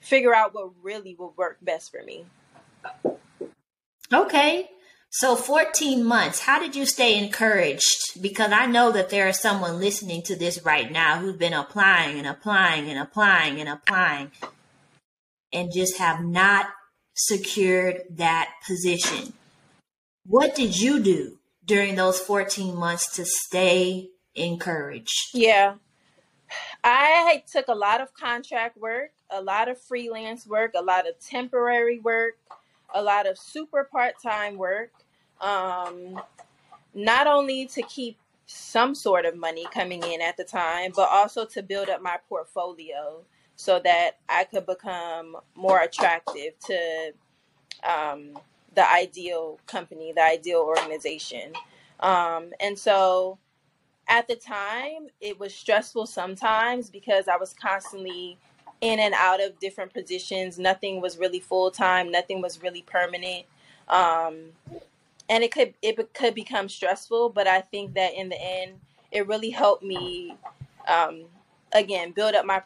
[0.00, 2.24] figure out what really will work best for me.
[4.12, 4.70] Okay
[5.10, 8.20] so 14 months, how did you stay encouraged?
[8.20, 12.18] Because I know that there is someone listening to this right now who's been applying
[12.18, 14.30] and applying and applying and applying
[15.52, 16.66] and just have not
[17.14, 19.32] secured that position.
[20.26, 25.30] What did you do during those 14 months to stay encouraged?
[25.34, 25.74] Yeah.
[26.84, 31.14] I took a lot of contract work, a lot of freelance work, a lot of
[31.20, 32.36] temporary work,
[32.94, 34.90] a lot of super part time work
[35.40, 36.20] um,
[36.94, 41.44] not only to keep some sort of money coming in at the time, but also
[41.44, 43.22] to build up my portfolio
[43.56, 47.12] so that I could become more attractive to
[47.88, 48.38] um,
[48.74, 51.52] the ideal company, the ideal organization.
[52.00, 53.38] Um, and so
[54.08, 58.38] at the time, it was stressful sometimes because I was constantly
[58.80, 60.58] in and out of different positions.
[60.58, 63.44] Nothing was really full time, nothing was really permanent.
[63.88, 64.52] Um,
[65.30, 68.72] and it could it could become stressful but i think that in the end
[69.12, 70.34] it really helped me
[70.88, 71.24] um,
[71.72, 72.60] again build up my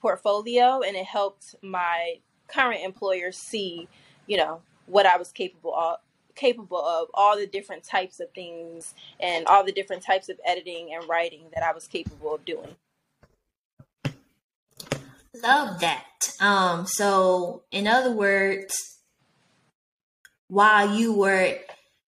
[0.00, 2.14] portfolio and it helped my
[2.48, 3.88] current employer see
[4.26, 5.98] you know what i was capable of
[6.36, 10.94] capable of all the different types of things and all the different types of editing
[10.94, 12.76] and writing that i was capable of doing
[15.46, 16.04] love that
[16.40, 18.98] um so in other words
[20.48, 21.58] while you were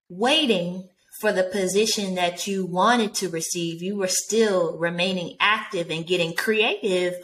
[0.08, 0.88] waiting
[1.20, 6.32] for the position that you wanted to receive, you were still remaining active and getting
[6.34, 7.14] creative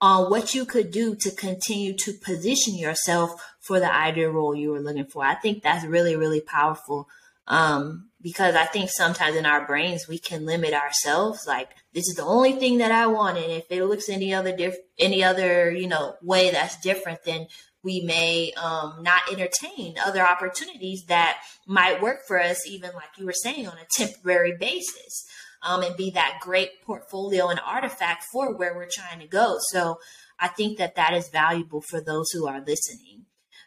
[0.00, 4.70] on what you could do to continue to position yourself for the ideal role you
[4.70, 5.22] were looking for.
[5.22, 7.08] I think that's really, really powerful
[7.46, 11.44] Um, because I think sometimes in our brains we can limit ourselves.
[11.46, 14.56] Like this is the only thing that I want, and if it looks any other
[14.56, 17.48] diff- any other you know way that's different, then
[17.82, 23.26] we may um, not entertain other opportunities that might work for us, even like you
[23.26, 25.26] were saying, on a temporary basis,
[25.62, 29.56] um, and be that great portfolio and artifact for where we're trying to go.
[29.70, 29.98] So
[30.38, 33.21] I think that that is valuable for those who are listening.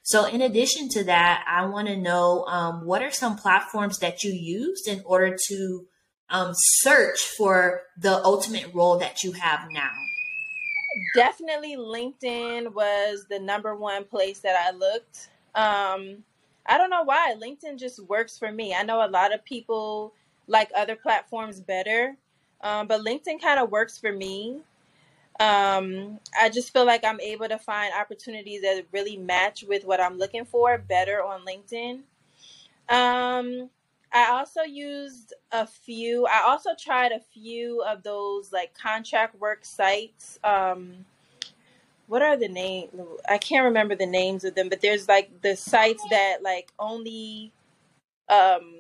[0.06, 4.24] So, in addition to that, I want to know um, what are some platforms that
[4.24, 5.88] you used in order to
[6.30, 9.90] um, search for the ultimate role that you have now?
[11.16, 15.30] Definitely LinkedIn was the number one place that I looked.
[15.56, 16.24] Um,
[16.68, 17.34] I don't know why.
[17.42, 18.76] LinkedIn just works for me.
[18.76, 20.14] I know a lot of people
[20.46, 22.16] like other platforms better,
[22.62, 24.60] um, but LinkedIn kind of works for me.
[25.40, 30.02] Um, I just feel like I'm able to find opportunities that really match with what
[30.02, 32.02] I'm looking for better on LinkedIn.
[32.90, 33.70] Um,
[34.14, 36.26] I also used a few.
[36.28, 40.40] I also tried a few of those like contract work sites.
[40.44, 41.06] Um,
[42.08, 42.90] what are the name?
[43.30, 47.52] I can't remember the names of them, but there's like the sites that like only
[48.30, 48.76] um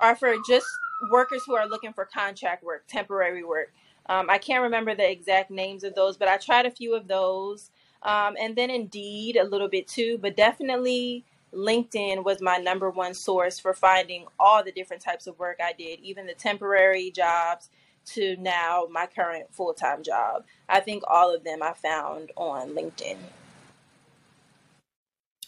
[0.00, 0.66] are for just
[1.12, 3.72] workers who are looking for contract work, temporary work.
[4.08, 7.08] Um, I can't remember the exact names of those, but I tried a few of
[7.08, 7.70] those.
[8.02, 13.14] Um, and then Indeed a little bit too, but definitely LinkedIn was my number one
[13.14, 17.70] source for finding all the different types of work I did, even the temporary jobs
[18.06, 20.44] to now my current full time job.
[20.68, 23.16] I think all of them I found on LinkedIn.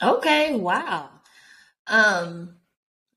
[0.03, 1.11] Okay, wow.
[1.87, 2.57] Um,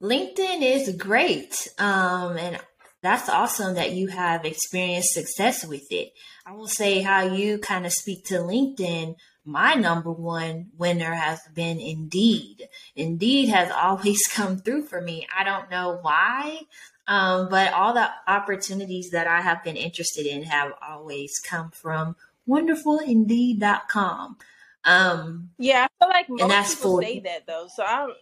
[0.02, 1.68] LinkedIn is great.
[1.80, 2.60] Um, and
[3.04, 6.14] that's awesome that you have experienced success with it.
[6.46, 9.18] I will say how you kind of speak to LinkedIn.
[9.46, 12.70] My number one winner has been Indeed.
[12.96, 15.28] Indeed has always come through for me.
[15.38, 16.62] I don't know why,
[17.06, 22.16] um, but all the opportunities that I have been interested in have always come from
[22.48, 24.38] wonderfulindeed.com.
[24.86, 27.68] Um, yeah, I feel like most people say that though.
[27.74, 28.14] So I,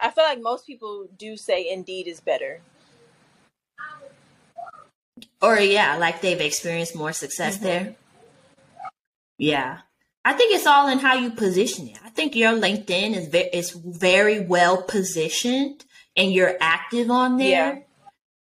[0.00, 2.62] I feel like most people do say Indeed is better.
[5.42, 7.64] Or yeah, like they've experienced more success mm-hmm.
[7.64, 7.96] there.
[9.38, 9.78] Yeah.
[10.24, 11.98] I think it's all in how you position it.
[12.04, 15.84] I think your LinkedIn is very, is very well positioned
[16.16, 17.74] and you're active on there.
[17.74, 17.78] Yeah.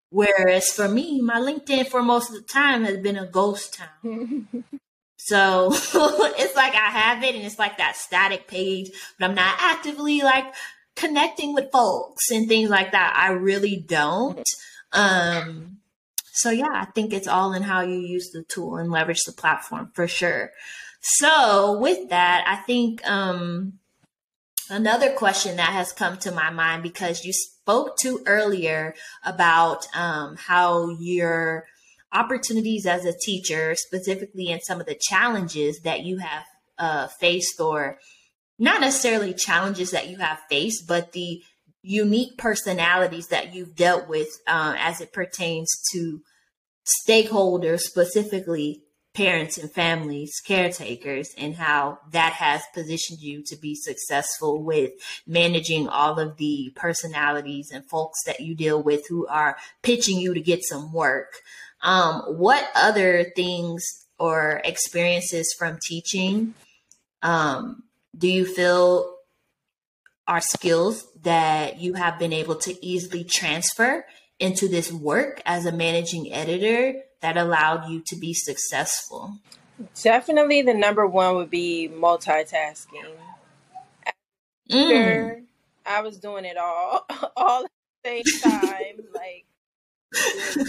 [0.10, 4.48] Whereas for me, my LinkedIn for most of the time has been a ghost town.
[5.18, 9.56] so it's like I have it and it's like that static page, but I'm not
[9.60, 10.54] actively like
[10.98, 13.14] connecting with folks and things like that.
[13.16, 14.44] I really don't.
[14.92, 15.79] Um,
[16.42, 19.34] so yeah, I think it's all in how you use the tool and leverage the
[19.34, 20.52] platform for sure.
[21.02, 23.74] So with that, I think um,
[24.70, 30.38] another question that has come to my mind because you spoke to earlier about um,
[30.38, 31.66] how your
[32.14, 36.46] opportunities as a teacher, specifically in some of the challenges that you have
[36.78, 38.00] uh, faced, or
[38.58, 41.44] not necessarily challenges that you have faced, but the
[41.82, 46.22] unique personalities that you've dealt with uh, as it pertains to
[47.08, 54.62] stakeholders, specifically parents and families, caretakers, and how that has positioned you to be successful
[54.62, 54.92] with
[55.26, 60.34] managing all of the personalities and folks that you deal with who are pitching you
[60.34, 61.42] to get some work.
[61.82, 63.84] Um, what other things
[64.20, 66.54] or experiences from teaching
[67.22, 67.84] um,
[68.18, 69.16] do you feel
[70.28, 74.06] are skills that you have been able to easily transfer
[74.40, 79.38] into this work as a managing editor that allowed you to be successful?
[80.02, 83.16] Definitely the number one would be multitasking.
[84.70, 85.44] Mm.
[85.86, 87.72] I was doing it all all at
[88.04, 89.46] the same time, like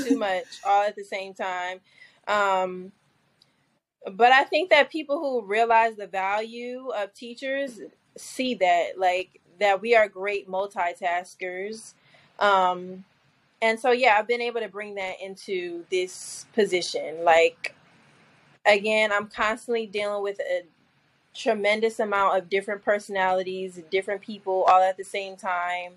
[0.06, 1.80] too much all at the same time.
[2.26, 2.92] Um,
[4.11, 7.80] but I think that people who realize the value of teachers
[8.16, 11.92] see that, like that we are great multitaskers.
[12.38, 13.04] Um,
[13.62, 17.25] and so yeah i've been able to bring that into this position.
[17.25, 17.75] Like
[18.66, 20.62] again i'm constantly dealing with a
[21.34, 25.95] tremendous amount of different personalities different people all at the same time.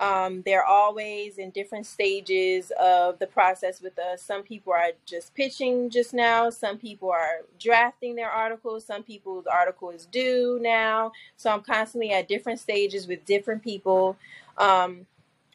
[0.00, 4.22] Um, they're always in different stages of the process with us.
[4.22, 6.50] Some people are just pitching just now.
[6.50, 8.84] Some people are drafting their articles.
[8.84, 11.12] Some people's article is due now.
[11.36, 14.16] So i'm constantly at different stages with different people.
[14.58, 15.06] Um,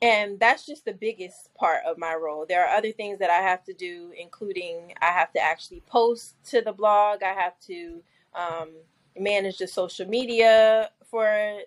[0.01, 2.45] and that's just the biggest part of my role.
[2.47, 6.35] There are other things that I have to do, including I have to actually post
[6.51, 7.21] to the blog.
[7.21, 8.01] I have to
[8.33, 8.69] um,
[9.17, 11.59] manage the social media for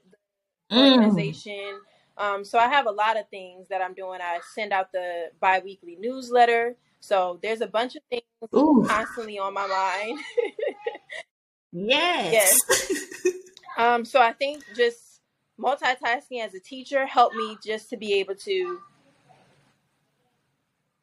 [0.70, 0.92] the mm.
[0.92, 1.80] organization.
[2.16, 4.20] Um, so I have a lot of things that I'm doing.
[4.22, 6.76] I send out the biweekly newsletter.
[7.00, 8.22] So there's a bunch of things
[8.54, 8.84] Ooh.
[8.86, 10.20] constantly on my mind.
[11.72, 12.58] yes.
[12.68, 13.34] Yes.
[13.76, 15.11] um, so I think just
[15.62, 18.80] multitasking as a teacher helped me just to be able to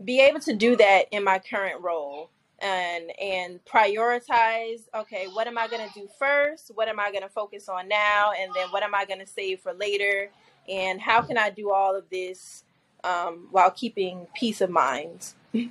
[0.03, 2.29] be able to do that in my current role
[2.59, 6.71] and and prioritize okay what am i going to do first?
[6.75, 8.31] What am i going to focus on now?
[8.37, 10.29] And then what am i going to save for later?
[10.67, 12.63] And how can i do all of this
[13.03, 15.33] um, while keeping peace of mind?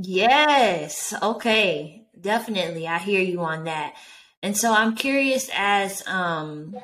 [0.00, 1.14] Yes.
[1.22, 2.04] Okay.
[2.20, 2.86] Definitely.
[2.86, 3.94] I hear you on that
[4.42, 6.76] and so i'm curious as um,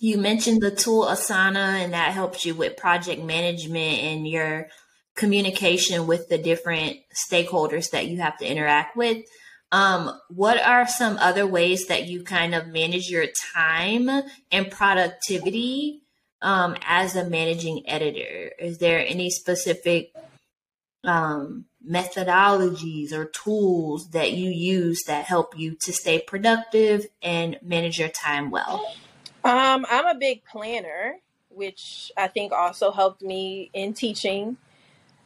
[0.00, 4.68] you mentioned the tool asana and that helps you with project management and your
[5.14, 6.98] communication with the different
[7.30, 9.24] stakeholders that you have to interact with.
[9.70, 14.10] Um, what are some other ways that you kind of manage your time
[14.50, 16.02] and productivity
[16.42, 18.52] um, as a managing editor?
[18.58, 20.12] Is there any specific
[21.04, 27.98] um, methodologies or tools that you use that help you to stay productive and manage
[27.98, 28.94] your time well?
[29.44, 31.16] Um, I'm a big planner,
[31.48, 34.56] which I think also helped me in teaching.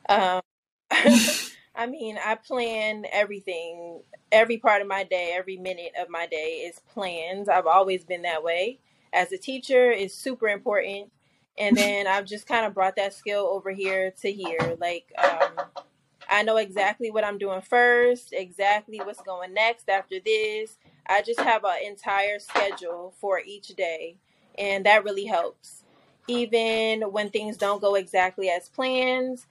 [0.09, 0.41] Um,
[0.91, 4.01] I mean, I plan everything,
[4.33, 7.51] every part of my day, every minute of my day is planned.
[7.51, 8.79] I've always been that way.
[9.13, 11.13] As a teacher, is super important.
[11.59, 14.77] And then I've just kind of brought that skill over here to here.
[14.79, 15.85] Like, um,
[16.29, 20.79] I know exactly what I'm doing first, exactly what's going next after this.
[21.09, 24.17] I just have an entire schedule for each day,
[24.59, 25.85] and that really helps.
[26.29, 29.45] Even when things don't go exactly as planned,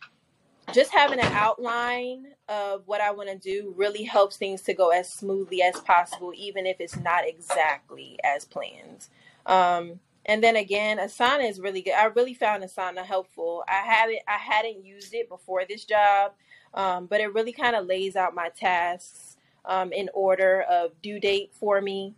[0.73, 4.89] just having an outline of what I want to do really helps things to go
[4.89, 9.07] as smoothly as possible, even if it's not exactly as planned.
[9.45, 11.93] Um, and then again, Asana is really good.
[11.93, 13.63] I really found Asana helpful.
[13.67, 16.33] I haven't I hadn't used it before this job,
[16.73, 21.19] um, but it really kind of lays out my tasks um, in order of due
[21.19, 22.13] date for me,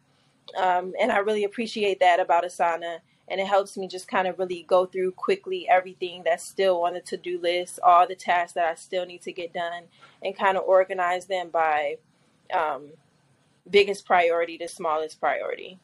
[0.57, 2.99] um, and I really appreciate that about Asana
[3.29, 6.93] and it helps me just kind of really go through quickly everything that's still on
[6.93, 9.83] the to-do list all the tasks that i still need to get done
[10.23, 11.97] and kind of organize them by
[12.53, 12.89] um,
[13.69, 15.79] biggest priority to smallest priority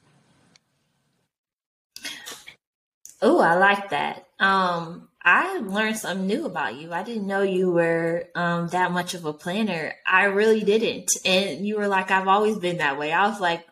[3.24, 7.72] oh i like that um, i learned something new about you i didn't know you
[7.72, 12.28] were um, that much of a planner i really didn't and you were like i've
[12.28, 13.66] always been that way i was like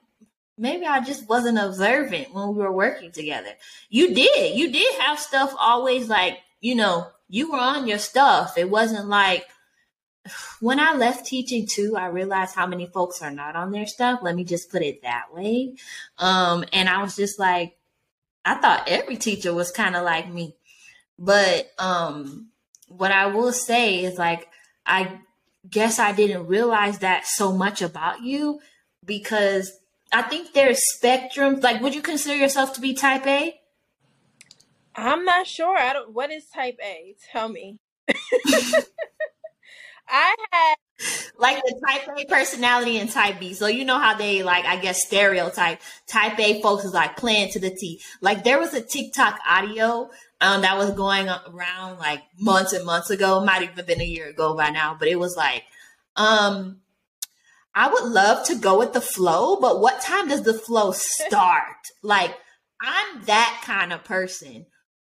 [0.62, 3.50] maybe I just wasn't observant when we were working together.
[3.90, 4.56] You did.
[4.56, 8.58] You did have stuff always like, you know, you were on your stuff.
[8.58, 9.46] It wasn't like
[10.62, 14.20] when I left teaching too, I realized how many folks are not on their stuff.
[14.22, 15.76] Let me just put it that way.
[16.20, 17.76] Um, and I was just like,
[18.44, 20.56] I thought every teacher was kind of like me.
[21.18, 22.50] But um,
[22.88, 24.48] what I will say is like,
[24.86, 25.20] I
[25.70, 28.60] guess I didn't realize that so much about you
[29.06, 29.72] because
[30.12, 31.64] I think there's spectrums.
[31.64, 33.60] Like, would you consider yourself to be type A?
[34.96, 35.78] I'm not sure.
[35.78, 36.14] I don't.
[36.14, 37.16] What is type A?
[37.32, 37.80] Tell me.
[40.08, 40.76] I had
[41.38, 43.54] like the type A personality and type B.
[43.54, 45.80] So you know how they like, I guess, stereotype.
[46.08, 48.02] Type A folks is like playing to the T.
[48.22, 50.10] Like there was a TikTok audio
[50.42, 53.44] um, that was going around like months and months ago.
[53.44, 55.64] Might even been a year ago by now, but it was like,
[56.16, 56.82] um,
[57.74, 61.76] I would love to go with the flow, but what time does the flow start?
[62.04, 62.36] like
[62.82, 64.66] I'm that kind of person.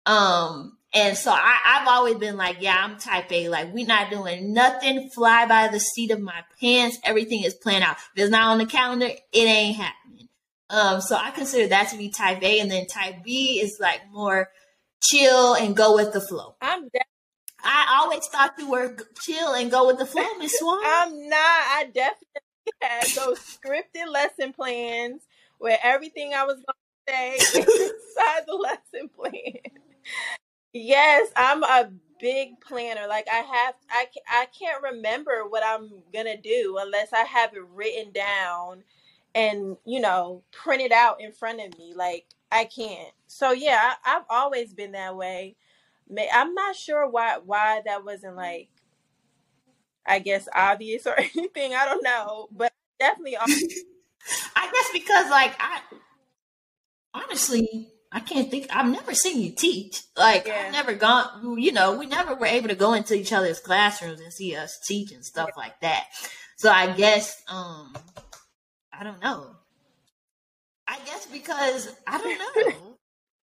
[0.07, 3.49] Um, and so I, I've always been like, yeah, I'm type A.
[3.49, 6.99] Like we're not doing nothing fly by the seat of my pants.
[7.05, 7.97] Everything is planned out.
[8.14, 10.28] If it's not on the calendar, it ain't happening.
[10.70, 14.01] Um, so I consider that to be type A, and then type B is like
[14.11, 14.49] more
[15.03, 16.57] chill and go with the flow.
[16.61, 16.89] I'm
[17.62, 20.80] I always thought you were chill and go with the flow, Miss Swan.
[20.84, 21.39] I'm not.
[21.41, 25.22] I definitely had those scripted lesson plans
[25.59, 26.64] where everything I was going
[27.07, 28.47] to say inside the lesson plan.
[30.79, 33.07] Yes, I'm a big planner.
[33.09, 37.64] Like I have, I I can't remember what I'm gonna do unless I have it
[37.74, 38.85] written down
[39.35, 41.95] and you know printed out in front of me.
[41.95, 43.12] Like I can't.
[43.26, 45.57] So yeah, I, I've always been that way.
[46.33, 48.68] I'm not sure why why that wasn't like
[50.07, 51.74] I guess obvious or anything.
[51.74, 53.37] I don't know, but definitely.
[54.57, 55.81] I guess because like I
[57.14, 58.68] honestly I can't think.
[58.70, 60.02] I've never seen you teach.
[60.16, 60.64] Like yeah.
[60.66, 61.59] I've never gone.
[61.59, 64.78] You know, we never were able to go into each other's classrooms and see us
[64.86, 65.62] teach and stuff yeah.
[65.62, 66.04] like that.
[66.56, 67.94] So I guess um
[68.92, 69.56] I don't know.
[70.86, 72.38] I guess because I don't
[72.82, 72.96] know.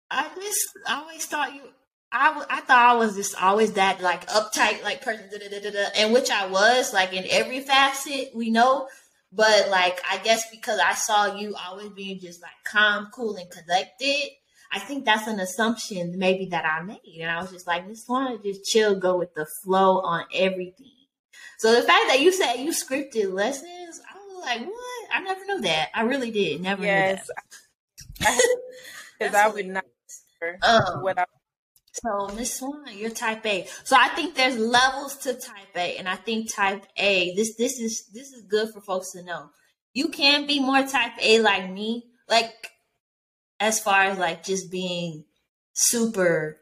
[0.10, 1.62] I just I always thought you.
[2.10, 5.90] I, I thought I was just always that like uptight like person, da, da, da,
[5.98, 8.88] and which I was like in every facet we know.
[9.32, 13.50] But like I guess because I saw you always being just like calm, cool, and
[13.52, 14.30] collected,
[14.72, 18.10] I think that's an assumption maybe that I made, and I was just like, just
[18.10, 20.92] want to just chill, go with the flow on everything.
[21.60, 25.10] So the fact that you said you scripted lessons, I was like, what?
[25.14, 25.90] I never knew that.
[25.94, 26.62] I really did.
[26.62, 27.28] Never yes.
[27.28, 28.42] knew that.
[29.20, 29.86] Because I would not
[30.62, 31.26] um, what I
[31.94, 33.68] so Miss Swan, you're type A.
[33.84, 37.34] So I think there's levels to type A, and I think type A.
[37.36, 39.50] This this is this is good for folks to know.
[39.94, 42.54] You can be more type A like me, like
[43.60, 45.26] as far as like just being
[45.74, 46.58] super.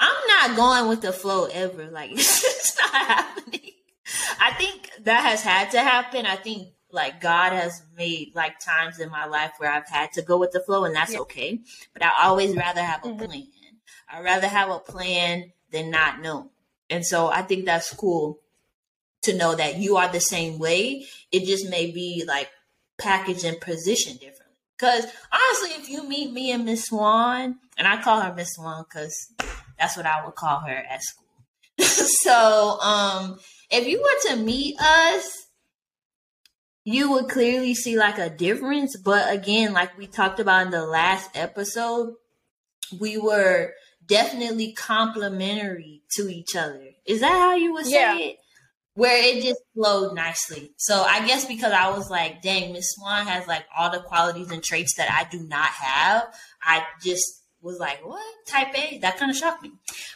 [0.00, 1.90] I'm not going with the flow ever.
[1.90, 3.72] Like it's not happening.
[4.40, 6.24] I think that has had to happen.
[6.26, 10.22] I think like God has made like times in my life where I've had to
[10.22, 11.20] go with the flow, and that's yeah.
[11.20, 11.60] okay.
[11.92, 13.24] But I always rather have a mm-hmm.
[13.24, 13.46] plan.
[14.10, 16.50] I'd rather have a plan than not know.
[16.90, 18.40] And so I think that's cool
[19.22, 21.04] to know that you are the same way.
[21.30, 22.48] It just may be like
[22.98, 24.37] packaged and positioned differently.
[24.78, 28.84] Because honestly, if you meet me and Miss Swan, and I call her Miss Swan
[28.88, 29.14] because
[29.78, 31.24] that's what I would call her at school.
[31.80, 33.38] so um,
[33.70, 35.46] if you were to meet us,
[36.84, 38.96] you would clearly see like a difference.
[38.96, 42.14] But again, like we talked about in the last episode,
[42.98, 43.72] we were
[44.06, 46.82] definitely complementary to each other.
[47.06, 48.18] Is that how you would say yeah.
[48.18, 48.36] it?
[48.98, 50.72] Where it just flowed nicely.
[50.76, 54.50] So I guess because I was like, dang, Miss Swan has like all the qualities
[54.50, 56.34] and traits that I do not have.
[56.60, 58.20] I just was like, what?
[58.44, 58.98] Type A?
[58.98, 59.70] That kind of shocked me.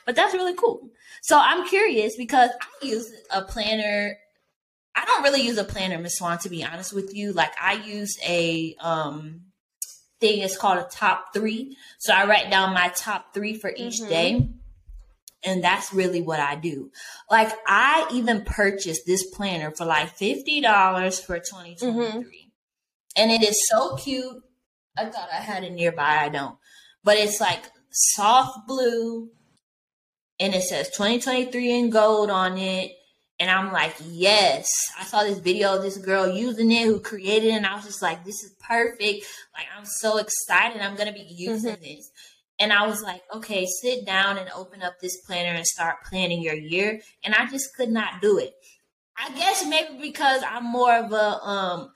[0.04, 0.90] But that's really cool.
[1.20, 4.16] So I'm curious because I use a planner.
[4.96, 7.32] I don't really use a planner, Miss Swan, to be honest with you.
[7.32, 9.42] Like I use a um
[10.18, 11.76] thing it's called a top three.
[12.00, 14.08] So I write down my top three for each mm-hmm.
[14.08, 14.48] day.
[15.44, 16.90] And that's really what I do.
[17.30, 21.88] Like I even purchased this planner for like $50 for 2023.
[21.88, 22.20] Mm-hmm.
[23.16, 24.42] And it is so cute.
[24.96, 26.18] I thought I had it nearby.
[26.20, 26.56] I don't.
[27.02, 29.30] But it's like soft blue
[30.38, 32.92] and it says 2023 in gold on it.
[33.38, 34.68] And I'm like, yes.
[34.98, 37.84] I saw this video of this girl using it who created it, and I was
[37.84, 39.26] just like, this is perfect.
[39.54, 40.80] Like, I'm so excited.
[40.80, 41.82] I'm going to be using mm-hmm.
[41.82, 42.10] this.
[42.62, 46.42] And I was like, okay, sit down and open up this planner and start planning
[46.42, 47.00] your year.
[47.24, 48.54] And I just could not do it.
[49.16, 51.92] I guess maybe because I'm more of a, um,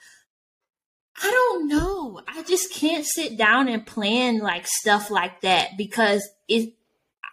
[1.23, 2.21] I don't know.
[2.29, 6.75] I just can't sit down and plan like stuff like that because it,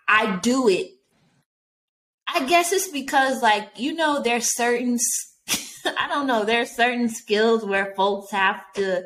[0.08, 0.92] I do it
[2.28, 4.98] I guess it's because, like, you know, there's certain,
[5.86, 9.04] I don't know, there's certain skills where folks have to,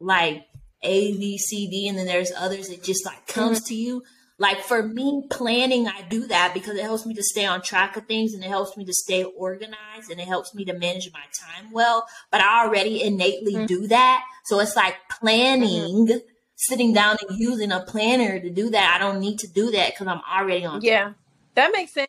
[0.00, 0.46] like,
[0.84, 3.66] A, B, C, D, and then there's others that just, like, comes mm-hmm.
[3.66, 4.02] to you.
[4.38, 7.96] Like, for me, planning, I do that because it helps me to stay on track
[7.96, 11.10] of things and it helps me to stay organized and it helps me to manage
[11.12, 12.06] my time well.
[12.32, 13.66] But I already innately mm-hmm.
[13.66, 14.24] do that.
[14.44, 16.08] So it's like planning.
[16.08, 16.18] Mm-hmm.
[16.56, 19.90] Sitting down and using a planner to do that, I don't need to do that
[19.90, 20.82] because I'm already on.
[20.82, 21.14] Yeah,
[21.56, 22.08] that makes sense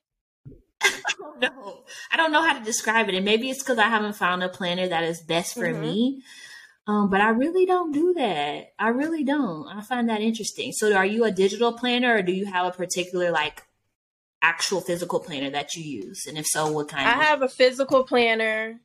[0.81, 1.83] I don't know.
[2.11, 3.15] I don't know how to describe it.
[3.15, 5.81] And maybe it's because I haven't found a planner that is best for mm-hmm.
[5.81, 6.23] me.
[6.87, 8.73] Um, but I really don't do that.
[8.77, 9.67] I really don't.
[9.67, 10.71] I find that interesting.
[10.71, 13.63] So are you a digital planner or do you have a particular like
[14.41, 16.25] actual physical planner that you use?
[16.27, 17.07] And if so, what kind?
[17.07, 18.79] I have a physical planner.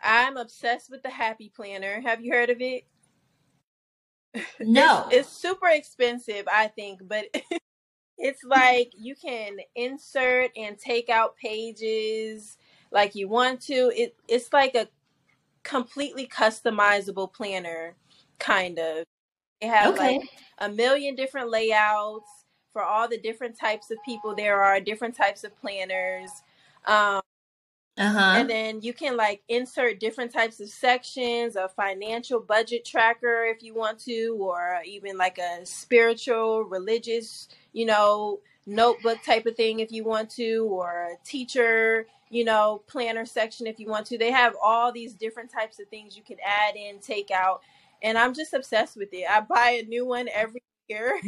[0.00, 2.00] I'm obsessed with the Happy Planner.
[2.00, 2.84] Have you heard of it?
[4.60, 5.06] No.
[5.06, 7.24] it's, it's super expensive, I think, but
[8.18, 12.56] it's like you can insert and take out pages
[12.92, 13.92] like you want to.
[13.94, 14.88] It it's like a
[15.64, 17.94] completely customizable planner,
[18.38, 19.04] kind of.
[19.60, 20.18] They have okay.
[20.18, 22.28] like a million different layouts
[22.72, 26.30] for all the different types of people there are, different types of planners.
[26.86, 27.20] Um,
[27.98, 28.34] uh-huh.
[28.38, 33.62] And then you can like insert different types of sections, a financial budget tracker if
[33.62, 39.80] you want to, or even like a spiritual, religious, you know, notebook type of thing
[39.80, 44.18] if you want to, or a teacher, you know, planner section if you want to.
[44.18, 47.62] They have all these different types of things you can add in, take out.
[48.02, 49.26] And I'm just obsessed with it.
[49.28, 51.20] I buy a new one every year.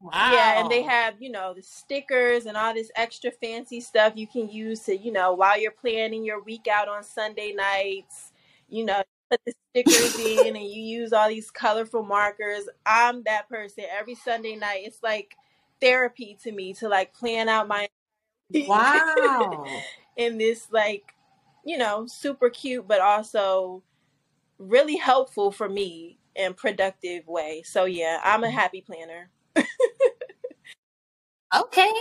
[0.00, 0.12] Wow.
[0.32, 4.26] Yeah, and they have, you know, the stickers and all this extra fancy stuff you
[4.26, 8.32] can use to, you know, while you're planning your week out on Sunday nights,
[8.68, 12.68] you know, put the stickers in and you use all these colorful markers.
[12.84, 13.84] I'm that person.
[13.90, 15.34] Every Sunday night, it's like
[15.80, 17.88] therapy to me to like plan out my
[18.66, 19.82] Wow.
[20.16, 21.14] in this like,
[21.64, 23.82] you know, super cute but also
[24.58, 27.62] really helpful for me and productive way.
[27.64, 29.30] So yeah, I'm a happy planner.
[31.54, 31.92] okay.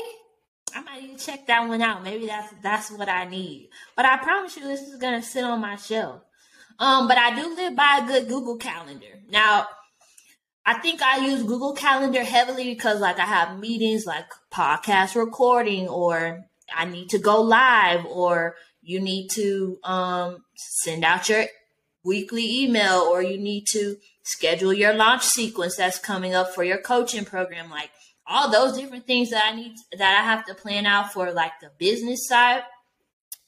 [0.74, 2.04] I might need to check that one out.
[2.04, 3.70] Maybe that's that's what I need.
[3.96, 6.22] But I promise you this is gonna sit on my shelf.
[6.78, 9.22] Um, but I do live by a good Google Calendar.
[9.30, 9.68] Now,
[10.66, 15.88] I think I use Google Calendar heavily because like I have meetings like podcast recording
[15.88, 16.46] or
[16.76, 21.46] I need to go live or you need to um, send out your
[22.04, 26.80] weekly email or you need to schedule your launch sequence that's coming up for your
[26.80, 27.92] coaching program like
[28.26, 31.60] all those different things that I need that I have to plan out for like
[31.62, 32.64] the business side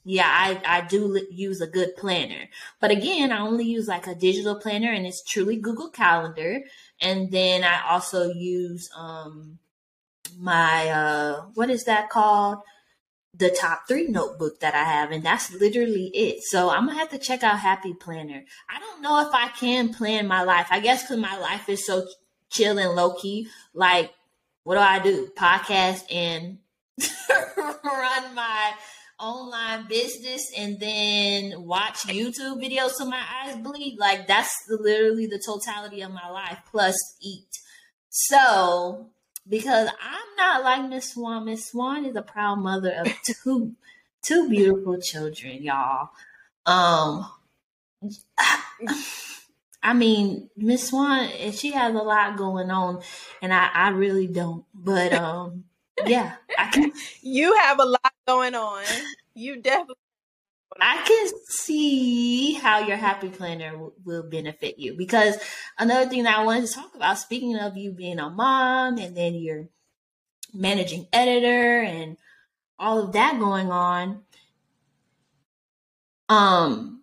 [0.09, 2.47] yeah, I, I do use a good planner.
[2.79, 6.61] But again, I only use like a digital planner and it's truly Google Calendar.
[7.01, 9.59] And then I also use um
[10.37, 12.59] my uh what is that called?
[13.33, 16.43] The top three notebook that I have, and that's literally it.
[16.43, 18.43] So I'm gonna have to check out Happy Planner.
[18.67, 20.67] I don't know if I can plan my life.
[20.71, 22.07] I guess because my life is so
[22.49, 23.47] chill and low key.
[23.75, 24.11] Like,
[24.63, 25.29] what do I do?
[25.37, 26.57] Podcast and
[27.83, 28.73] run my
[29.19, 33.97] online business and then watch YouTube videos so my eyes bleed.
[33.99, 37.49] Like that's literally the totality of my life plus eat.
[38.09, 39.09] So
[39.47, 41.45] because I'm not like Miss Swan.
[41.45, 43.11] Miss Swan is a proud mother of
[43.43, 43.75] two
[44.21, 46.09] two beautiful children, y'all.
[46.65, 47.27] Um
[49.83, 53.01] I mean, Miss Swan, and she has a lot going on,
[53.41, 54.65] and I, I really don't.
[54.73, 55.63] But um,
[56.05, 56.91] yeah, I can.
[57.21, 58.83] you have a lot going on.
[59.33, 59.95] You definitely.
[60.79, 65.37] I can see how your happy planner w- will benefit you because
[65.79, 69.15] another thing that I wanted to talk about, speaking of you being a mom and
[69.17, 69.69] then you're
[70.53, 72.17] managing editor and
[72.77, 74.23] all of that going on,
[76.29, 77.01] um,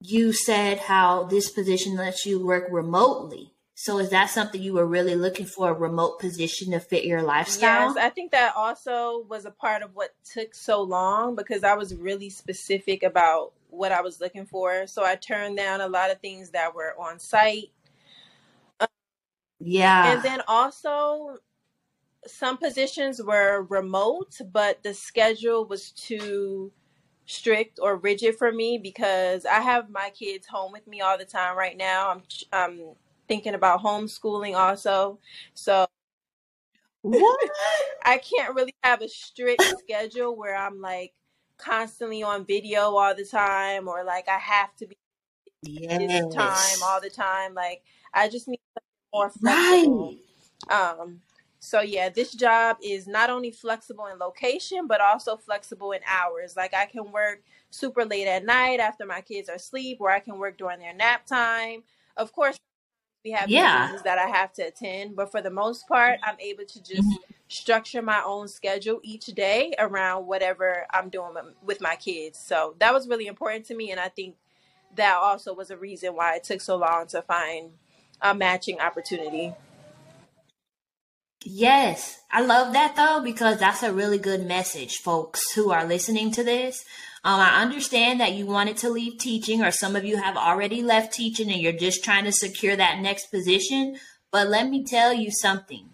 [0.00, 3.53] you said how this position lets you work remotely.
[3.84, 7.20] So is that something you were really looking for a remote position to fit your
[7.20, 7.94] lifestyle?
[7.94, 11.74] Yes, I think that also was a part of what took so long because I
[11.74, 14.86] was really specific about what I was looking for.
[14.86, 17.72] So I turned down a lot of things that were on site.
[19.60, 20.14] Yeah.
[20.14, 21.36] And then also
[22.26, 26.72] some positions were remote, but the schedule was too
[27.26, 31.26] strict or rigid for me because I have my kids home with me all the
[31.26, 32.08] time right now.
[32.08, 32.80] I'm I'm
[33.28, 35.18] thinking about homeschooling also.
[35.54, 35.86] So
[37.02, 37.50] What?
[38.04, 41.12] I can't really have a strict schedule where I'm like
[41.58, 44.96] constantly on video all the time or like I have to be
[45.98, 47.54] this time all the time.
[47.54, 48.60] Like I just need
[49.12, 49.84] more Right.
[49.84, 50.16] flexible.
[50.70, 51.20] Um
[51.60, 56.56] so yeah, this job is not only flexible in location but also flexible in hours.
[56.56, 60.20] Like I can work super late at night after my kids are asleep or I
[60.20, 61.84] can work during their nap time.
[62.16, 62.58] Of course,
[63.24, 63.88] we have Yeah.
[63.88, 67.08] meetings that I have to attend, but for the most part, I'm able to just
[67.08, 67.18] Mhm.
[67.48, 72.38] structure my own schedule each day around whatever I'm doing with my kids.
[72.38, 74.36] So that was really important to me, and I think
[74.96, 77.72] that also was a reason why it took so long to find
[78.20, 79.54] a matching opportunity.
[81.46, 86.30] Yes, I love that though because that's a really good message, folks who are listening
[86.32, 86.84] to this.
[87.24, 90.82] Um, I understand that you wanted to leave teaching, or some of you have already
[90.82, 93.96] left teaching and you're just trying to secure that next position.
[94.30, 95.88] But let me tell you something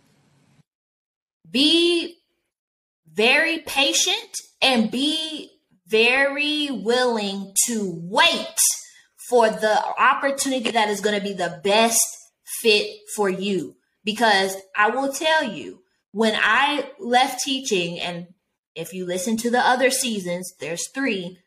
[1.51, 2.17] be
[3.13, 4.31] very patient
[4.63, 5.51] and be
[5.87, 8.57] very willing to wait
[9.29, 12.01] for the opportunity that is going to be the best
[12.63, 13.77] fit for you.
[14.05, 18.29] Because I will tell you, when I left teaching, and
[18.75, 21.39] if you listen to the other seasons, there's three,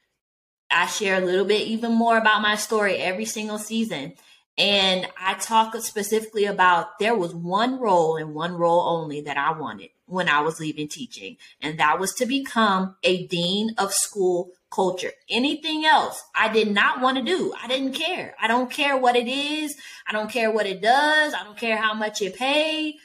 [0.69, 4.13] I share a little bit even more about my story every single season.
[4.57, 9.57] And I talk specifically about there was one role and one role only that I
[9.57, 14.51] wanted when I was leaving teaching, and that was to become a dean of school
[14.69, 15.11] culture.
[15.29, 17.53] Anything else I did not want to do.
[17.61, 18.35] I didn't care.
[18.39, 19.75] I don't care what it is.
[20.07, 21.33] I don't care what it does.
[21.33, 22.95] I don't care how much it paid.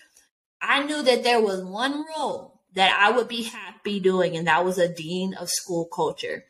[0.61, 4.65] I knew that there was one role that I would be happy doing, and that
[4.65, 6.45] was a dean of school culture.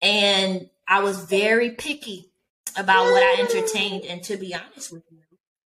[0.00, 2.32] And I was very picky
[2.76, 4.04] about what I entertained.
[4.04, 5.18] And to be honest with you,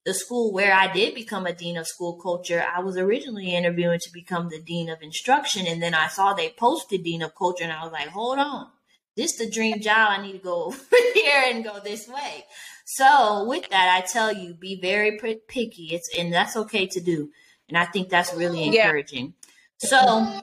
[0.04, 3.98] the school where I did become a dean of school culture, I was originally interviewing
[4.00, 5.66] to become the dean of instruction.
[5.66, 8.68] And then I saw they posted dean of culture, and I was like, hold on,
[9.16, 10.10] this the dream job.
[10.10, 12.44] I need to go over here and go this way.
[12.86, 15.18] So with that, I tell you, be very
[15.48, 15.88] picky.
[15.92, 17.30] It's and that's okay to do.
[17.70, 18.88] And I think that's really Yeah.
[18.88, 19.34] encouraging.
[19.78, 20.42] So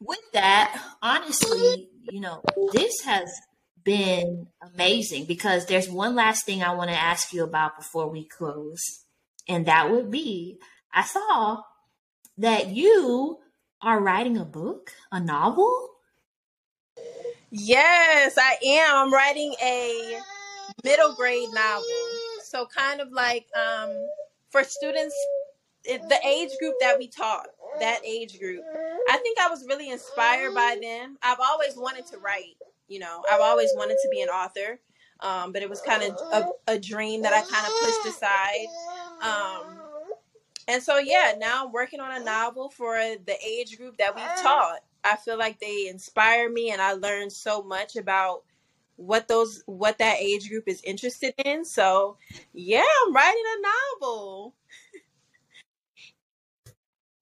[0.00, 2.42] with that, honestly, you know,
[2.72, 3.30] this has
[3.84, 8.24] been amazing because there's one last thing I want to ask you about before we
[8.24, 9.04] close.
[9.46, 10.58] And that would be
[10.92, 11.62] I saw
[12.38, 13.38] that you
[13.82, 15.90] are writing a book, a novel.
[17.50, 19.06] Yes, I am.
[19.06, 20.20] I'm writing a
[20.84, 21.84] middle grade novel.
[22.44, 23.90] So kind of like um
[24.50, 25.14] for students
[25.84, 27.48] the age group that we taught,
[27.80, 28.62] that age group.
[29.08, 31.16] I think I was really inspired by them.
[31.22, 32.56] I've always wanted to write,
[32.88, 33.22] you know.
[33.30, 34.80] I've always wanted to be an author.
[35.22, 38.66] Um, but it was kind of a, a dream that I kind of pushed aside.
[39.22, 39.78] Um,
[40.66, 44.22] and so yeah, now I'm working on a novel for the age group that we
[44.42, 44.80] taught.
[45.04, 48.44] I feel like they inspire me and I learned so much about
[48.96, 51.64] what those what that age group is interested in.
[51.64, 52.16] So
[52.52, 54.54] yeah, I'm writing a novel.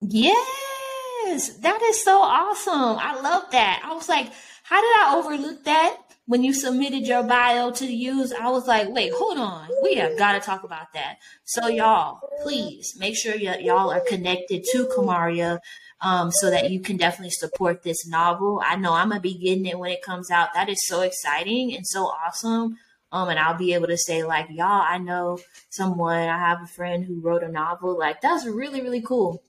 [0.01, 2.97] Yes, that is so awesome.
[2.99, 3.81] I love that.
[3.83, 4.31] I was like,
[4.63, 5.97] how did I overlook that?
[6.29, 9.67] when you submitted your bio to use, I was like, wait, hold on.
[9.81, 11.15] We have got to talk about that.
[11.43, 15.57] So, y'all, please make sure y- y'all are connected to Kamaria
[16.01, 18.61] um, so that you can definitely support this novel.
[18.63, 20.53] I know I'm going to be getting it when it comes out.
[20.53, 22.77] That is so exciting and so awesome.
[23.11, 25.39] Um, and I'll be able to say, like, y'all, I know
[25.71, 27.97] someone, I have a friend who wrote a novel.
[27.97, 29.41] Like, that's really, really cool.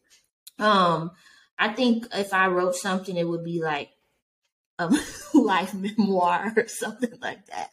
[0.60, 1.12] Um,
[1.58, 3.90] I think if I wrote something, it would be like
[4.78, 4.90] a
[5.34, 7.70] life memoir or something like that.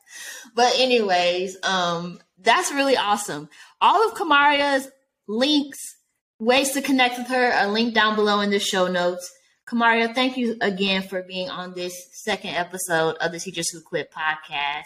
[0.55, 3.49] But anyways, um, that's really awesome.
[3.81, 4.89] All of Kamaria's
[5.27, 5.95] links,
[6.39, 9.31] ways to connect with her are linked down below in the show notes.
[9.67, 14.11] Kamaria, thank you again for being on this second episode of the Teachers Who Quit
[14.11, 14.85] podcast.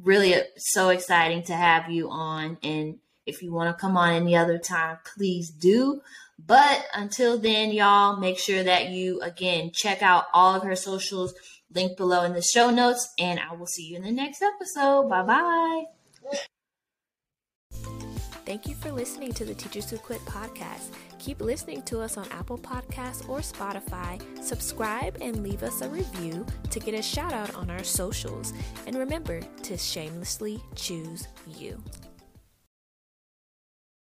[0.00, 2.56] Really so exciting to have you on.
[2.62, 6.00] And if you want to come on any other time, please do.
[6.46, 11.34] But until then, y'all, make sure that you again check out all of her socials
[11.74, 15.08] linked below in the show notes, and I will see you in the next episode.
[15.08, 15.84] Bye bye.
[18.46, 20.92] Thank you for listening to the Teachers Who Quit podcast.
[21.20, 24.20] Keep listening to us on Apple Podcasts or Spotify.
[24.42, 28.52] Subscribe and leave us a review to get a shout out on our socials.
[28.86, 31.80] And remember to shamelessly choose you.